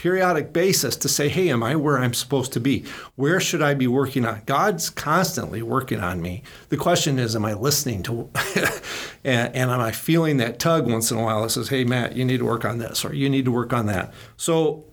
periodic 0.03 0.53
basis 0.53 0.97
to 0.97 1.09
say, 1.09 1.29
hey, 1.29 1.49
am 1.49 1.63
I 1.63 1.77
where 1.77 1.97
I'm 1.97 2.13
supposed 2.13 2.53
to 2.55 2.61
be? 2.61 2.85
Where 3.15 3.39
should 3.39 3.63
I 3.63 3.75
be 3.75 3.87
working 3.87 4.25
on? 4.25 4.43
God's 4.47 4.91
constantly 4.91 5.63
working 5.63 6.01
on 6.01 6.21
me. 6.21 6.43
The 6.71 6.77
question 6.77 7.21
is, 7.21 7.37
am 7.37 7.45
I 7.45 7.53
listening 7.53 8.03
to, 8.05 8.29
and, 9.25 9.55
and 9.55 9.71
am 9.71 9.81
I 9.81 9.93
feeling 9.93 10.39
that 10.39 10.59
tug 10.59 10.91
once 10.91 11.13
in 11.13 11.19
a 11.19 11.23
while 11.23 11.43
that 11.43 11.51
says, 11.51 11.69
hey, 11.69 11.85
Matt, 11.85 12.17
you 12.17 12.25
need 12.25 12.39
to 12.39 12.45
work 12.45 12.65
on 12.65 12.79
this 12.79 13.05
or 13.05 13.15
you 13.15 13.31
need 13.31 13.45
to 13.45 13.53
work 13.53 13.73
on 13.73 13.87
that? 13.87 14.13
So, 14.37 14.85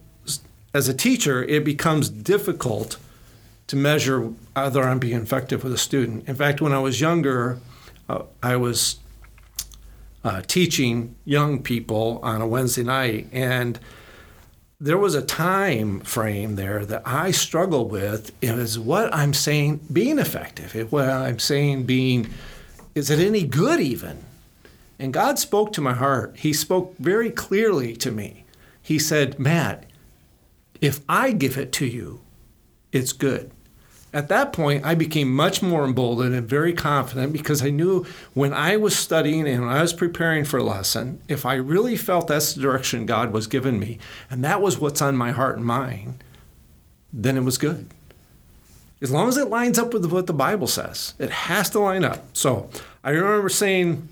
as 0.75 0.87
a 0.87 0.93
teacher, 0.93 1.43
it 1.43 1.65
becomes 1.65 2.09
difficult 2.09 2.97
to 3.69 3.75
measure 3.75 4.21
whether 4.55 4.81
I'm 4.81 4.97
being 4.97 5.21
effective 5.21 5.63
with 5.63 5.71
a 5.71 5.77
student. 5.77 6.27
In 6.27 6.35
fact, 6.35 6.59
when 6.59 6.73
I 6.73 6.79
was 6.79 6.99
younger, 6.99 7.59
uh, 8.09 8.23
I 8.41 8.55
was 8.55 8.97
uh, 10.23 10.41
teaching 10.41 11.15
young 11.23 11.61
people 11.61 12.19
on 12.23 12.41
a 12.41 12.47
Wednesday 12.47 12.81
night, 12.81 13.27
and 13.31 13.79
there 14.79 14.97
was 14.97 15.13
a 15.13 15.21
time 15.21 15.99
frame 15.99 16.55
there 16.55 16.83
that 16.83 17.03
I 17.05 17.29
struggled 17.29 17.91
with 17.91 18.31
is 18.41 18.79
what 18.79 19.13
I'm 19.13 19.35
saying 19.35 19.81
being 19.93 20.17
effective, 20.17 20.91
what 20.91 21.07
I'm 21.07 21.37
saying 21.37 21.83
being, 21.83 22.27
is 22.95 23.11
it 23.11 23.19
any 23.19 23.43
good 23.43 23.79
even? 23.79 24.23
And 24.97 25.13
God 25.13 25.37
spoke 25.37 25.73
to 25.73 25.81
my 25.81 25.93
heart. 25.93 26.37
He 26.37 26.53
spoke 26.53 26.97
very 26.97 27.29
clearly 27.29 27.95
to 27.97 28.09
me. 28.09 28.45
He 28.81 28.97
said, 28.97 29.37
Matt, 29.37 29.85
if 30.81 31.01
I 31.07 31.33
give 31.33 31.55
it 31.55 31.71
to 31.73 31.85
you, 31.85 32.21
it's 32.91 33.13
good. 33.13 33.51
At 34.11 34.27
that 34.29 34.53
point, 34.53 34.85
I 34.85 34.95
became 34.95 35.33
much 35.33 35.61
more 35.61 35.85
emboldened 35.85 36.33
and 36.33 36.47
very 36.47 36.73
confident 36.73 37.31
because 37.31 37.61
I 37.61 37.69
knew 37.69 38.05
when 38.33 38.53
I 38.53 38.75
was 38.75 38.97
studying 38.97 39.47
and 39.47 39.65
when 39.65 39.75
I 39.75 39.83
was 39.83 39.93
preparing 39.93 40.45
for 40.45 40.57
a 40.57 40.63
lesson, 40.63 41.21
if 41.27 41.45
I 41.45 41.55
really 41.55 41.95
felt 41.95 42.27
that's 42.27 42.53
the 42.53 42.61
direction 42.61 43.05
God 43.05 43.31
was 43.31 43.45
giving 43.45 43.79
me, 43.79 43.99
and 44.29 44.43
that 44.43 44.61
was 44.61 44.79
what's 44.79 45.01
on 45.01 45.15
my 45.15 45.31
heart 45.31 45.57
and 45.57 45.65
mind, 45.65 46.23
then 47.13 47.37
it 47.37 47.43
was 47.43 47.59
good. 47.59 47.87
As 49.01 49.11
long 49.11 49.29
as 49.29 49.37
it 49.37 49.49
lines 49.49 49.77
up 49.77 49.93
with 49.93 50.11
what 50.11 50.25
the 50.25 50.33
Bible 50.33 50.67
says, 50.67 51.13
it 51.19 51.29
has 51.29 51.69
to 51.69 51.79
line 51.79 52.03
up. 52.03 52.35
So 52.35 52.69
I 53.03 53.11
remember 53.11 53.47
saying, 53.47 54.07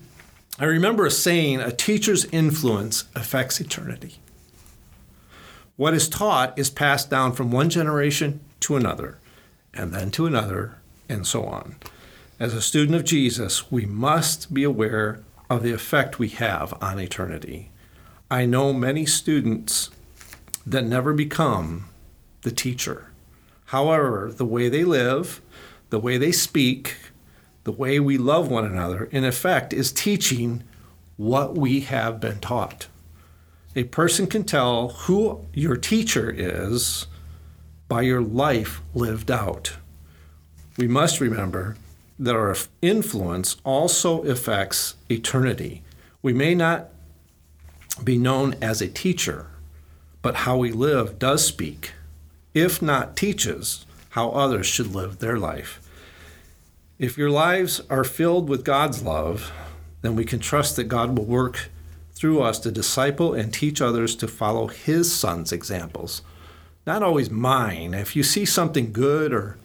I 0.60 0.64
remember 0.64 1.06
a 1.06 1.10
saying, 1.10 1.60
a 1.60 1.72
teacher's 1.72 2.24
influence 2.26 3.04
affects 3.16 3.60
eternity. 3.60 4.14
What 5.76 5.94
is 5.94 6.08
taught 6.08 6.58
is 6.58 6.70
passed 6.70 7.10
down 7.10 7.32
from 7.32 7.50
one 7.50 7.68
generation 7.68 8.40
to 8.60 8.76
another 8.76 9.18
and 9.74 9.92
then 9.92 10.10
to 10.12 10.26
another, 10.26 10.76
and 11.08 11.26
so 11.26 11.44
on. 11.44 11.76
As 12.40 12.54
a 12.54 12.62
student 12.62 12.96
of 12.96 13.04
Jesus, 13.04 13.70
we 13.70 13.86
must 13.86 14.52
be 14.52 14.62
aware 14.62 15.22
of 15.50 15.62
the 15.62 15.72
effect 15.72 16.18
we 16.18 16.28
have 16.28 16.74
on 16.82 16.98
eternity. 16.98 17.70
I 18.30 18.44
know 18.44 18.72
many 18.72 19.06
students 19.06 19.90
that 20.66 20.84
never 20.84 21.14
become 21.14 21.88
the 22.42 22.50
teacher. 22.50 23.10
However, 23.66 24.32
the 24.34 24.44
way 24.44 24.68
they 24.68 24.84
live, 24.84 25.40
the 25.90 25.98
way 25.98 26.18
they 26.18 26.32
speak, 26.32 26.96
the 27.64 27.72
way 27.72 27.98
we 27.98 28.18
love 28.18 28.50
one 28.50 28.64
another, 28.64 29.04
in 29.04 29.24
effect, 29.24 29.72
is 29.72 29.92
teaching 29.92 30.62
what 31.16 31.54
we 31.54 31.80
have 31.80 32.20
been 32.20 32.38
taught. 32.38 32.86
A 33.74 33.84
person 33.84 34.26
can 34.26 34.44
tell 34.44 34.88
who 34.90 35.44
your 35.52 35.76
teacher 35.76 36.30
is 36.30 37.06
by 37.88 38.02
your 38.02 38.20
life 38.20 38.80
lived 38.94 39.30
out. 39.30 39.76
We 40.76 40.86
must 40.86 41.20
remember 41.20 41.76
that 42.18 42.36
our 42.36 42.56
influence 42.82 43.56
also 43.64 44.22
affects 44.22 44.94
eternity. 45.08 45.82
We 46.22 46.32
may 46.32 46.54
not 46.54 46.90
be 48.04 48.18
known 48.18 48.54
as 48.60 48.80
a 48.80 48.88
teacher, 48.88 49.46
but 50.22 50.36
how 50.36 50.58
we 50.58 50.70
live 50.70 51.18
does 51.18 51.44
speak, 51.44 51.92
if 52.54 52.82
not 52.82 53.16
teaches, 53.16 53.86
how 54.10 54.30
others 54.30 54.66
should 54.66 54.94
live 54.94 55.18
their 55.18 55.38
life. 55.38 55.80
If 56.98 57.16
your 57.16 57.30
lives 57.30 57.80
are 57.88 58.04
filled 58.04 58.48
with 58.48 58.64
God's 58.64 59.02
love, 59.02 59.52
then 60.02 60.16
we 60.16 60.24
can 60.24 60.40
trust 60.40 60.76
that 60.76 60.84
God 60.84 61.16
will 61.16 61.24
work 61.24 61.70
through 62.12 62.42
us 62.42 62.58
to 62.60 62.72
disciple 62.72 63.34
and 63.34 63.54
teach 63.54 63.80
others 63.80 64.16
to 64.16 64.26
follow 64.26 64.66
His 64.66 65.14
Son's 65.14 65.52
examples. 65.52 66.22
Not 66.88 67.02
always 67.02 67.30
mine. 67.30 67.92
If 67.92 68.16
you 68.16 68.22
see 68.22 68.46
something 68.46 68.94
good 68.94 69.30
or 69.30 69.58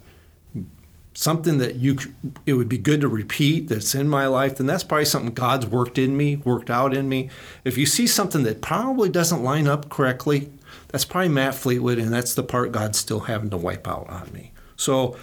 something 1.14 1.58
that 1.60 1.78
you 1.78 1.98
it 2.46 2.56
would 2.56 2.68
be 2.68 2.78
good 2.78 3.00
to 3.00 3.08
repeat 3.08 3.70
that's 3.70 3.96
in 3.96 4.10
my 4.10 4.26
life 4.26 4.56
then 4.56 4.66
that's 4.66 4.84
probably 4.84 5.06
something 5.06 5.32
god's 5.32 5.68
worked 5.68 6.00
in 6.00 6.18
me 6.18 6.38
worked 6.38 6.72
out 6.72 6.92
in 6.92 7.08
me 7.08 7.30
if 7.64 7.78
you 7.78 7.86
see 7.86 8.08
something 8.08 8.42
that 8.42 8.64
probably 8.64 9.10
doesn't 9.10 9.44
line 9.44 9.68
up 9.68 9.90
correctly 9.90 10.52
that's 10.88 11.06
probably 11.06 11.30
matt 11.30 11.54
fleetwood 11.54 12.00
and 12.00 12.12
that's 12.12 12.34
the 12.34 12.42
part 12.42 12.72
god's 12.72 12.98
still 12.98 13.20
having 13.20 13.52
to 13.52 13.58
wipe 13.58 13.88
out 13.88 14.10
on 14.10 14.28
me 14.34 14.52
so 14.76 15.16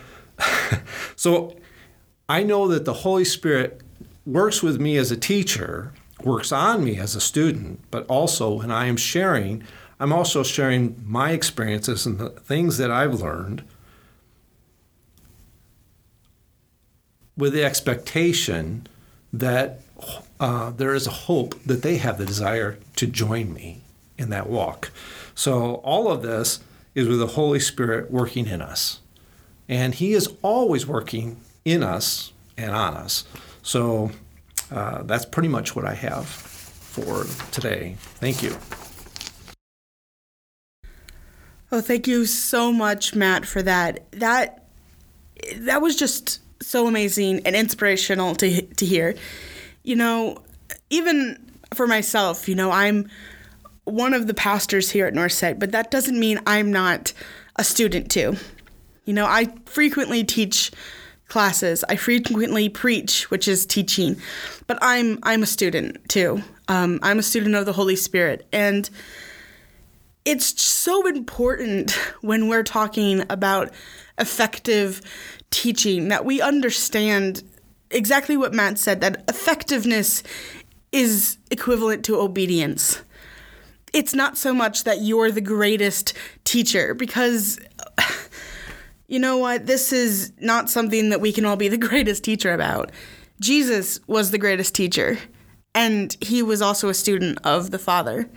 so 1.17 1.57
i 2.29 2.41
know 2.41 2.69
that 2.69 2.85
the 2.85 2.95
holy 2.95 3.25
spirit 3.25 3.81
works 4.25 4.63
with 4.63 4.81
me 4.81 4.97
as 4.97 5.11
a 5.11 5.17
teacher 5.17 5.93
works 6.23 6.53
on 6.53 6.85
me 6.85 6.99
as 6.99 7.17
a 7.17 7.21
student 7.21 7.81
but 7.91 8.07
also 8.07 8.59
when 8.59 8.71
i 8.71 8.87
am 8.87 8.97
sharing 8.97 9.61
i'm 10.01 10.13
also 10.13 10.43
sharing 10.43 11.01
my 11.07 11.31
experiences 11.31 12.07
and 12.07 12.19
the 12.19 12.31
things 12.31 12.79
that 12.79 12.91
i've 12.91 13.21
learned 13.21 13.63
with 17.37 17.53
the 17.53 17.65
expectation 17.65 18.87
that 19.33 19.81
uh, 20.39 20.71
there 20.71 20.95
is 20.95 21.07
a 21.07 21.11
hope 21.11 21.61
that 21.65 21.83
they 21.83 21.97
have 21.97 22.19
the 22.19 22.27
desire 22.27 22.79
to 22.97 23.07
join 23.07 23.53
me 23.53 23.83
in 24.19 24.31
that 24.31 24.49
walk. 24.49 24.91
So, 25.35 25.77
all 25.77 26.11
of 26.11 26.23
this 26.23 26.61
is 26.95 27.09
with 27.09 27.19
the 27.19 27.29
Holy 27.29 27.61
Spirit 27.61 28.11
working 28.11 28.47
in 28.47 28.61
us. 28.61 29.01
And 29.69 29.95
He 29.95 30.13
is 30.13 30.29
always 30.43 30.87
working 30.87 31.41
in 31.65 31.83
us 31.83 32.33
and 32.57 32.73
on 32.73 32.95
us. 32.95 33.25
So, 33.63 34.11
uh, 34.71 35.03
that's 35.03 35.25
pretty 35.25 35.49
much 35.49 35.75
what 35.75 35.85
I 35.85 35.95
have 35.95 36.27
for 36.27 37.25
today. 37.51 37.97
Thank 37.99 38.43
you. 38.43 38.57
Oh, 41.73 41.81
thank 41.81 42.09
you 42.09 42.27
so 42.27 42.73
much, 42.73 43.15
Matt, 43.15 43.47
for 43.47 43.63
that. 43.63 44.11
That 44.13 44.65
that 45.57 45.81
was 45.81 45.97
just 45.97 46.41
so 46.63 46.87
amazing 46.87 47.47
and 47.47 47.55
inspirational 47.55 48.35
to 48.37 48.63
to 48.63 48.87
hear. 48.87 49.15
You 49.83 49.97
know, 49.97 50.43
even 50.91 51.39
for 51.75 51.87
myself, 51.87 52.49
you 52.49 52.55
know, 52.55 52.71
I'm 52.71 53.09
one 53.85 54.15
of 54.15 54.27
the 54.27 54.35
pastors 54.35 54.91
here 54.91 55.07
at 55.07 55.15
Northside, 55.15 55.59
but 55.59 55.73
that 55.73 55.91
doesn't 55.91 56.19
mean 56.19 56.41
I'm 56.47 56.73
not 56.73 57.13
a 57.57 57.65
student 57.65 58.11
too. 58.11 58.37
You 59.05 59.15
know, 59.15 59.27
I 59.27 59.47
frequently 59.67 60.25
teach 60.25 60.71
classes. 61.29 61.85
I 61.89 61.97
frequently 61.97 62.69
preach, 62.69 63.31
which 63.31 63.49
is 63.49 63.65
teaching, 63.65 64.17
but 64.67 64.79
I'm 64.83 65.19
I'm 65.23 65.43
a 65.43 65.47
student 65.47 66.09
too. 66.09 66.43
Um, 66.69 66.99
I'm 67.03 67.19
a 67.19 67.23
student 67.23 67.55
of 67.55 67.67
the 67.67 67.73
Holy 67.73 67.97
Spirit, 67.97 68.47
and 68.53 68.89
it's 70.25 70.63
so 70.63 71.07
important 71.07 71.93
when 72.21 72.49
we're 72.49 72.63
talking 72.63 73.25
about 73.31 73.73
effective 74.19 75.01
teaching 75.51 76.09
that 76.09 76.25
we 76.25 76.41
understand 76.41 77.43
exactly 77.91 78.37
what 78.37 78.55
Matt 78.55 78.79
said 78.79 79.01
that 79.01 79.25
effectiveness 79.29 80.23
is 80.93 81.39
equivalent 81.51 82.05
to 82.05 82.17
obedience. 82.21 83.03
It's 83.93 84.15
not 84.15 84.39
so 84.39 84.55
much 84.55 84.85
that 84.85 85.01
you're 85.03 85.33
the 85.33 85.41
greatest 85.41 86.15
teacher 86.45 86.95
because 86.95 87.59
you 89.09 89.19
know 89.19 89.39
what? 89.39 89.67
This 89.67 89.93
is 89.93 90.33
not 90.41 90.71
something 90.71 91.11
that 91.11 91.21
we 91.21 91.33
can 91.33 91.45
all 91.45 91.57
be 91.57 91.69
the 91.69 91.77
greatest 91.89 92.23
teacher 92.25 92.53
about. 92.53 92.93
Jesus 93.41 93.99
was 94.07 94.31
the 94.31 94.39
greatest 94.39 94.75
teacher, 94.75 95.19
and 95.75 96.15
he 96.21 96.43
was 96.43 96.61
also 96.61 96.89
a 96.89 96.95
student 96.95 97.39
of 97.43 97.71
the 97.71 97.79
Father. 97.79 98.29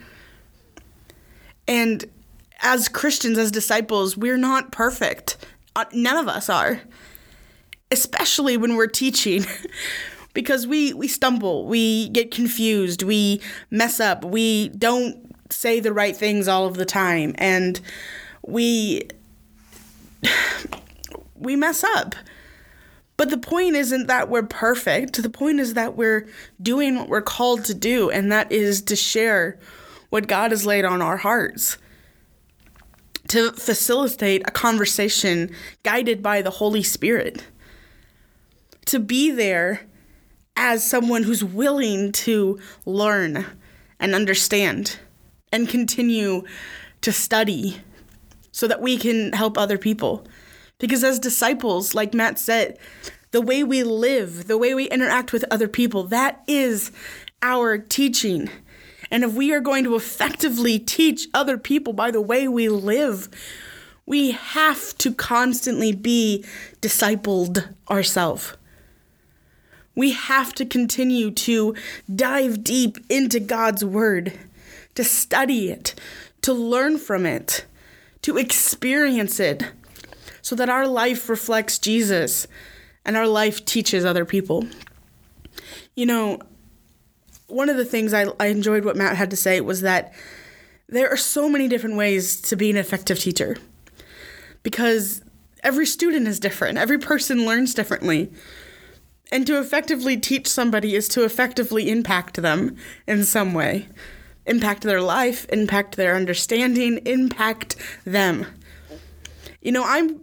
And 1.67 2.05
as 2.61 2.87
Christians, 2.87 3.37
as 3.37 3.51
disciples, 3.51 4.17
we're 4.17 4.37
not 4.37 4.71
perfect. 4.71 5.37
Uh, 5.75 5.85
none 5.93 6.17
of 6.17 6.27
us 6.27 6.49
are. 6.49 6.81
Especially 7.91 8.57
when 8.57 8.75
we're 8.75 8.87
teaching. 8.87 9.45
Because 10.33 10.65
we 10.65 10.95
we 10.95 11.07
stumble. 11.07 11.67
We 11.67 12.09
get 12.09 12.31
confused. 12.31 13.03
We 13.03 13.39
mess 13.69 13.99
up. 13.99 14.25
We 14.25 14.69
don't 14.69 15.31
say 15.51 15.79
the 15.79 15.93
right 15.93 16.17
things 16.17 16.47
all 16.47 16.65
of 16.65 16.73
the 16.73 16.85
time. 16.85 17.35
And 17.37 17.79
we 18.41 19.03
we 21.35 21.55
mess 21.55 21.83
up. 21.83 22.15
But 23.15 23.29
the 23.29 23.37
point 23.37 23.75
isn't 23.75 24.07
that 24.07 24.27
we're 24.27 24.43
perfect. 24.43 25.21
The 25.21 25.29
point 25.29 25.59
is 25.59 25.75
that 25.75 25.95
we're 25.95 26.27
doing 26.61 26.97
what 26.97 27.09
we're 27.09 27.21
called 27.21 27.63
to 27.65 27.75
do 27.75 28.09
and 28.09 28.31
that 28.31 28.51
is 28.51 28.81
to 28.83 28.95
share 28.95 29.59
what 30.13 30.27
god 30.27 30.51
has 30.51 30.63
laid 30.63 30.85
on 30.85 31.01
our 31.01 31.17
hearts 31.17 31.79
to 33.27 33.51
facilitate 33.53 34.43
a 34.47 34.51
conversation 34.51 35.49
guided 35.81 36.21
by 36.21 36.39
the 36.39 36.51
holy 36.51 36.83
spirit 36.83 37.43
to 38.85 38.99
be 38.99 39.31
there 39.31 39.81
as 40.55 40.85
someone 40.85 41.23
who's 41.23 41.43
willing 41.43 42.11
to 42.11 42.59
learn 42.85 43.43
and 43.99 44.13
understand 44.13 44.99
and 45.51 45.67
continue 45.67 46.43
to 47.01 47.11
study 47.11 47.81
so 48.51 48.67
that 48.67 48.81
we 48.81 48.97
can 48.97 49.33
help 49.33 49.57
other 49.57 49.77
people. 49.77 50.27
Because 50.77 51.03
as 51.03 51.17
disciples, 51.17 51.95
like 51.95 52.13
Matt 52.13 52.37
said, 52.37 52.77
the 53.31 53.41
way 53.41 53.63
we 53.63 53.83
live, 53.83 54.47
the 54.47 54.57
way 54.57 54.75
we 54.75 54.85
interact 54.89 55.33
with 55.33 55.43
other 55.49 55.67
people, 55.67 56.03
that 56.03 56.43
is 56.47 56.91
our 57.41 57.77
teaching. 57.77 58.49
And 59.13 59.23
if 59.23 59.33
we 59.33 59.53
are 59.53 59.59
going 59.59 59.83
to 59.83 59.95
effectively 59.95 60.79
teach 60.79 61.27
other 61.35 61.55
people 61.55 61.93
by 61.93 62.09
the 62.09 62.19
way 62.19 62.47
we 62.47 62.67
live, 62.67 63.29
we 64.07 64.31
have 64.31 64.97
to 64.97 65.13
constantly 65.13 65.93
be 65.93 66.43
discipled 66.81 67.75
ourselves. 67.91 68.57
We 69.93 70.13
have 70.13 70.55
to 70.55 70.65
continue 70.65 71.29
to 71.29 71.75
dive 72.13 72.63
deep 72.63 72.97
into 73.07 73.39
God's 73.39 73.85
Word, 73.85 74.33
to 74.95 75.03
study 75.03 75.69
it, 75.69 75.93
to 76.41 76.51
learn 76.51 76.97
from 76.97 77.27
it, 77.27 77.65
to 78.23 78.39
experience 78.39 79.39
it, 79.39 79.73
so 80.41 80.55
that 80.55 80.69
our 80.69 80.87
life 80.87 81.29
reflects 81.29 81.77
Jesus 81.77 82.47
and 83.05 83.15
our 83.15 83.27
life 83.27 83.63
teaches 83.63 84.05
other 84.05 84.25
people. 84.25 84.65
You 85.95 86.07
know, 86.07 86.39
one 87.53 87.69
of 87.69 87.77
the 87.77 87.85
things 87.85 88.13
I, 88.13 88.25
I 88.39 88.47
enjoyed 88.47 88.85
what 88.85 88.95
Matt 88.95 89.15
had 89.15 89.29
to 89.29 89.37
say 89.37 89.61
was 89.61 89.81
that 89.81 90.13
there 90.87 91.09
are 91.09 91.17
so 91.17 91.47
many 91.47 91.67
different 91.67 91.95
ways 91.95 92.41
to 92.41 92.55
be 92.55 92.69
an 92.69 92.77
effective 92.77 93.19
teacher 93.19 93.57
because 94.63 95.21
every 95.63 95.85
student 95.85 96.27
is 96.27 96.39
different, 96.39 96.77
every 96.77 96.99
person 96.99 97.45
learns 97.45 97.73
differently. 97.73 98.31
And 99.31 99.47
to 99.47 99.59
effectively 99.59 100.17
teach 100.17 100.47
somebody 100.47 100.93
is 100.95 101.07
to 101.09 101.23
effectively 101.23 101.89
impact 101.89 102.41
them 102.41 102.75
in 103.07 103.23
some 103.23 103.53
way. 103.53 103.87
Impact 104.45 104.83
their 104.83 105.01
life, 105.01 105.47
impact 105.49 105.95
their 105.95 106.15
understanding, 106.15 106.97
impact 107.05 107.75
them. 108.05 108.45
You 109.61 109.71
know, 109.71 109.83
I'm 109.85 110.19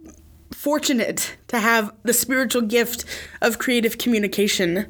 fortunate 0.53 1.35
to 1.47 1.59
have 1.59 1.91
the 2.03 2.13
spiritual 2.13 2.61
gift 2.61 3.03
of 3.41 3.57
creative 3.57 3.97
communication 3.97 4.89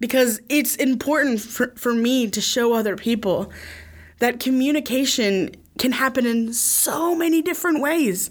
because 0.00 0.40
it's 0.48 0.76
important 0.76 1.40
for, 1.40 1.72
for 1.76 1.94
me 1.94 2.28
to 2.28 2.40
show 2.40 2.74
other 2.74 2.96
people 2.96 3.52
that 4.18 4.40
communication 4.40 5.54
can 5.78 5.92
happen 5.92 6.26
in 6.26 6.52
so 6.52 7.14
many 7.14 7.42
different 7.42 7.80
ways 7.80 8.30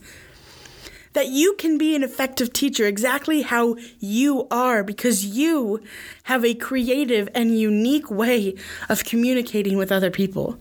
that 1.13 1.27
you 1.27 1.53
can 1.53 1.77
be 1.77 1.95
an 1.95 2.03
effective 2.03 2.51
teacher 2.53 2.85
exactly 2.85 3.43
how 3.43 3.75
you 3.99 4.47
are 4.49 4.83
because 4.83 5.25
you 5.25 5.81
have 6.23 6.43
a 6.43 6.53
creative 6.53 7.29
and 7.33 7.57
unique 7.57 8.09
way 8.09 8.55
of 8.89 9.03
communicating 9.05 9.77
with 9.77 9.91
other 9.91 10.11
people. 10.11 10.59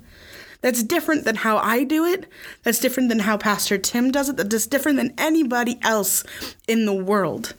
That's 0.61 0.83
different 0.83 1.25
than 1.25 1.37
how 1.37 1.59
I 1.59 1.83
do 1.83 2.05
it. 2.05 2.27
That's 2.63 2.79
different 2.79 3.09
than 3.09 3.21
how 3.21 3.37
Pastor 3.37 3.79
Tim 3.79 4.13
does 4.13 4.29
it. 4.29 4.37
That's 4.37 4.67
different 4.67 4.97
than 4.97 5.13
anybody 5.19 5.79
else 5.83 6.23
in 6.69 6.87
the 6.87 6.95
world. 6.95 7.55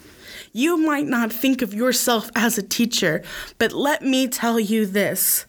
You 0.54 0.78
might 0.78 1.08
not 1.08 1.34
think 1.34 1.64
of 1.64 1.74
yourself 1.74 2.30
as 2.36 2.58
a 2.60 2.64
teacher, 2.64 3.24
but 3.58 3.74
let 3.74 4.04
me 4.04 4.28
tell 4.28 4.60
you 4.60 4.86
this 4.86 5.46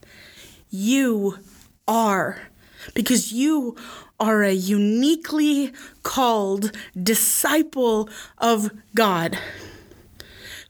you 0.71 1.39
are, 1.87 2.41
because 2.95 3.31
you 3.33 3.77
are 4.19 4.43
a 4.43 4.53
uniquely 4.53 5.73
called 6.03 6.75
disciple 7.01 8.09
of 8.39 8.71
God 8.95 9.39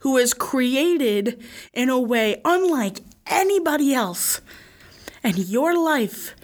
who 0.01 0.17
is 0.17 0.35
created 0.35 1.43
in 1.73 1.89
a 1.89 2.01
way 2.01 2.41
unlike 2.45 3.01
anybody 3.27 3.95
else. 3.95 4.41
And 5.23 5.39
your 5.39 5.79
life 5.79 6.35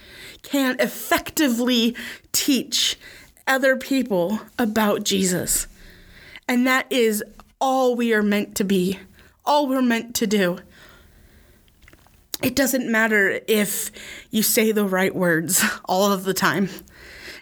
can 0.42 0.76
effectively 0.81 1.94
teach 2.33 2.98
other 3.46 3.76
people 3.76 4.40
about 4.59 5.05
Jesus. 5.05 5.66
And 6.48 6.66
that 6.66 6.90
is 6.90 7.22
all 7.61 7.94
we 7.94 8.14
are 8.14 8.23
meant 8.23 8.57
to 8.57 8.64
be, 8.64 8.99
all 9.44 9.68
we're 9.68 9.83
meant 9.83 10.14
to 10.16 10.27
do. 10.27 10.59
It 12.42 12.57
doesn't 12.57 12.90
matter 12.90 13.40
if 13.46 13.90
you 14.31 14.42
say 14.42 14.73
the 14.73 14.87
right 14.87 15.14
words 15.14 15.62
all 15.85 16.12
of 16.12 16.25
the 16.25 16.35
time. 16.35 16.70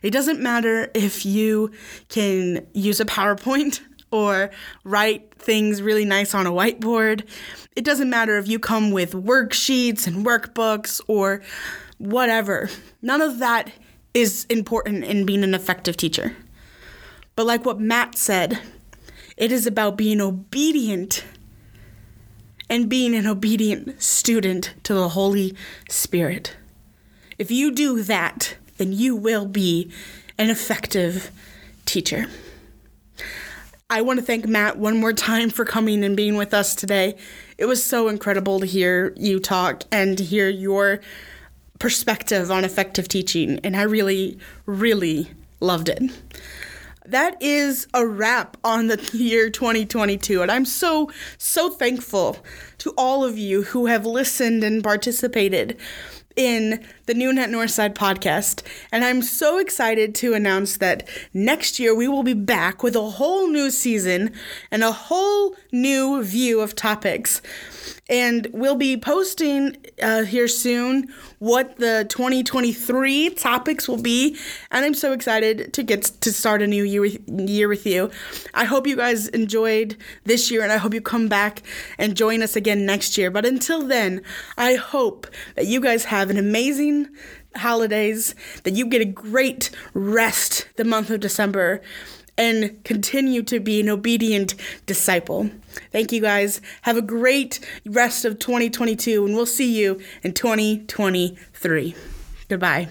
It 0.02 0.10
doesn't 0.10 0.40
matter 0.40 0.90
if 0.94 1.24
you 1.24 1.72
can 2.08 2.66
use 2.72 3.00
a 3.00 3.04
PowerPoint 3.04 3.80
or 4.10 4.50
write 4.84 5.34
things 5.34 5.82
really 5.82 6.04
nice 6.04 6.34
on 6.34 6.46
a 6.46 6.50
whiteboard. 6.50 7.28
It 7.76 7.84
doesn't 7.84 8.10
matter 8.10 8.38
if 8.38 8.48
you 8.48 8.58
come 8.58 8.90
with 8.90 9.12
worksheets 9.12 10.06
and 10.06 10.24
workbooks 10.24 11.00
or 11.06 11.42
whatever. 11.98 12.70
None 13.02 13.20
of 13.20 13.38
that 13.38 13.70
is 14.14 14.46
important 14.46 15.04
in 15.04 15.26
being 15.26 15.44
an 15.44 15.54
effective 15.54 15.96
teacher. 15.96 16.34
But 17.36 17.46
like 17.46 17.64
what 17.64 17.78
Matt 17.78 18.16
said, 18.16 18.58
it 19.38 19.52
is 19.52 19.66
about 19.66 19.96
being 19.96 20.20
obedient 20.20 21.24
and 22.68 22.88
being 22.88 23.14
an 23.14 23.26
obedient 23.26 24.02
student 24.02 24.74
to 24.82 24.92
the 24.92 25.10
Holy 25.10 25.56
Spirit. 25.88 26.56
If 27.38 27.50
you 27.50 27.70
do 27.70 28.02
that, 28.02 28.56
then 28.76 28.92
you 28.92 29.14
will 29.14 29.46
be 29.46 29.90
an 30.36 30.50
effective 30.50 31.30
teacher. 31.86 32.26
I 33.88 34.02
want 34.02 34.18
to 34.18 34.26
thank 34.26 34.46
Matt 34.46 34.76
one 34.76 34.98
more 34.98 35.14
time 35.14 35.50
for 35.50 35.64
coming 35.64 36.04
and 36.04 36.16
being 36.16 36.36
with 36.36 36.52
us 36.52 36.74
today. 36.74 37.16
It 37.56 37.64
was 37.64 37.82
so 37.82 38.08
incredible 38.08 38.60
to 38.60 38.66
hear 38.66 39.14
you 39.16 39.40
talk 39.40 39.84
and 39.90 40.18
to 40.18 40.24
hear 40.24 40.48
your 40.48 41.00
perspective 41.78 42.50
on 42.50 42.64
effective 42.64 43.08
teaching, 43.08 43.60
and 43.62 43.76
I 43.76 43.82
really, 43.82 44.38
really 44.66 45.30
loved 45.60 45.88
it. 45.88 46.02
That 47.08 47.40
is 47.40 47.86
a 47.94 48.06
wrap 48.06 48.58
on 48.62 48.88
the 48.88 48.98
year 49.14 49.48
2022, 49.48 50.42
and 50.42 50.52
I'm 50.52 50.66
so, 50.66 51.10
so 51.38 51.70
thankful 51.70 52.36
to 52.78 52.92
all 52.98 53.24
of 53.24 53.38
you 53.38 53.62
who 53.62 53.86
have 53.86 54.04
listened 54.04 54.62
and 54.62 54.84
participated 54.84 55.78
in 56.36 56.84
the 57.08 57.14
Noon 57.14 57.38
at 57.38 57.48
Northside 57.48 57.94
podcast. 57.94 58.62
And 58.92 59.02
I'm 59.02 59.22
so 59.22 59.58
excited 59.58 60.14
to 60.16 60.34
announce 60.34 60.76
that 60.76 61.08
next 61.32 61.78
year 61.78 61.94
we 61.94 62.06
will 62.06 62.22
be 62.22 62.34
back 62.34 62.82
with 62.82 62.94
a 62.94 63.00
whole 63.00 63.48
new 63.48 63.70
season 63.70 64.30
and 64.70 64.84
a 64.84 64.92
whole 64.92 65.56
new 65.72 66.22
view 66.22 66.60
of 66.60 66.74
topics. 66.74 67.40
And 68.10 68.46
we'll 68.52 68.76
be 68.76 68.96
posting 68.96 69.76
uh, 70.02 70.24
here 70.24 70.48
soon 70.48 71.08
what 71.38 71.76
the 71.76 72.06
2023 72.08 73.30
topics 73.30 73.86
will 73.86 74.00
be. 74.00 74.36
And 74.70 74.84
I'm 74.84 74.94
so 74.94 75.12
excited 75.12 75.72
to 75.74 75.82
get 75.82 76.04
to 76.04 76.32
start 76.32 76.62
a 76.62 76.66
new 76.66 76.84
year 76.84 77.02
with, 77.02 77.28
year 77.28 77.68
with 77.68 77.86
you. 77.86 78.10
I 78.54 78.64
hope 78.64 78.86
you 78.86 78.96
guys 78.96 79.28
enjoyed 79.28 79.96
this 80.24 80.50
year 80.50 80.62
and 80.62 80.72
I 80.72 80.78
hope 80.78 80.94
you 80.94 81.00
come 81.00 81.28
back 81.28 81.62
and 81.98 82.16
join 82.16 82.42
us 82.42 82.56
again 82.56 82.86
next 82.86 83.18
year. 83.18 83.30
But 83.30 83.44
until 83.44 83.82
then, 83.82 84.22
I 84.56 84.74
hope 84.74 85.26
that 85.56 85.66
you 85.66 85.80
guys 85.80 86.04
have 86.06 86.30
an 86.30 86.38
amazing 86.38 86.97
holidays, 87.56 88.34
that 88.64 88.74
you 88.74 88.86
get 88.86 89.02
a 89.02 89.06
great 89.06 89.70
rest 89.94 90.68
the 90.76 90.84
month 90.84 91.10
of 91.10 91.20
December 91.20 91.80
and 92.38 92.82
continue 92.84 93.42
to 93.42 93.58
be 93.58 93.80
an 93.80 93.88
obedient 93.88 94.54
disciple. 94.86 95.50
Thank 95.90 96.12
you 96.12 96.20
guys. 96.20 96.60
Have 96.82 96.96
a 96.96 97.02
great 97.02 97.58
rest 97.84 98.24
of 98.24 98.38
2022, 98.38 99.26
and 99.26 99.34
we'll 99.34 99.44
see 99.44 99.76
you 99.76 100.00
in 100.22 100.32
2023. 100.32 101.94
Goodbye. 102.48 102.88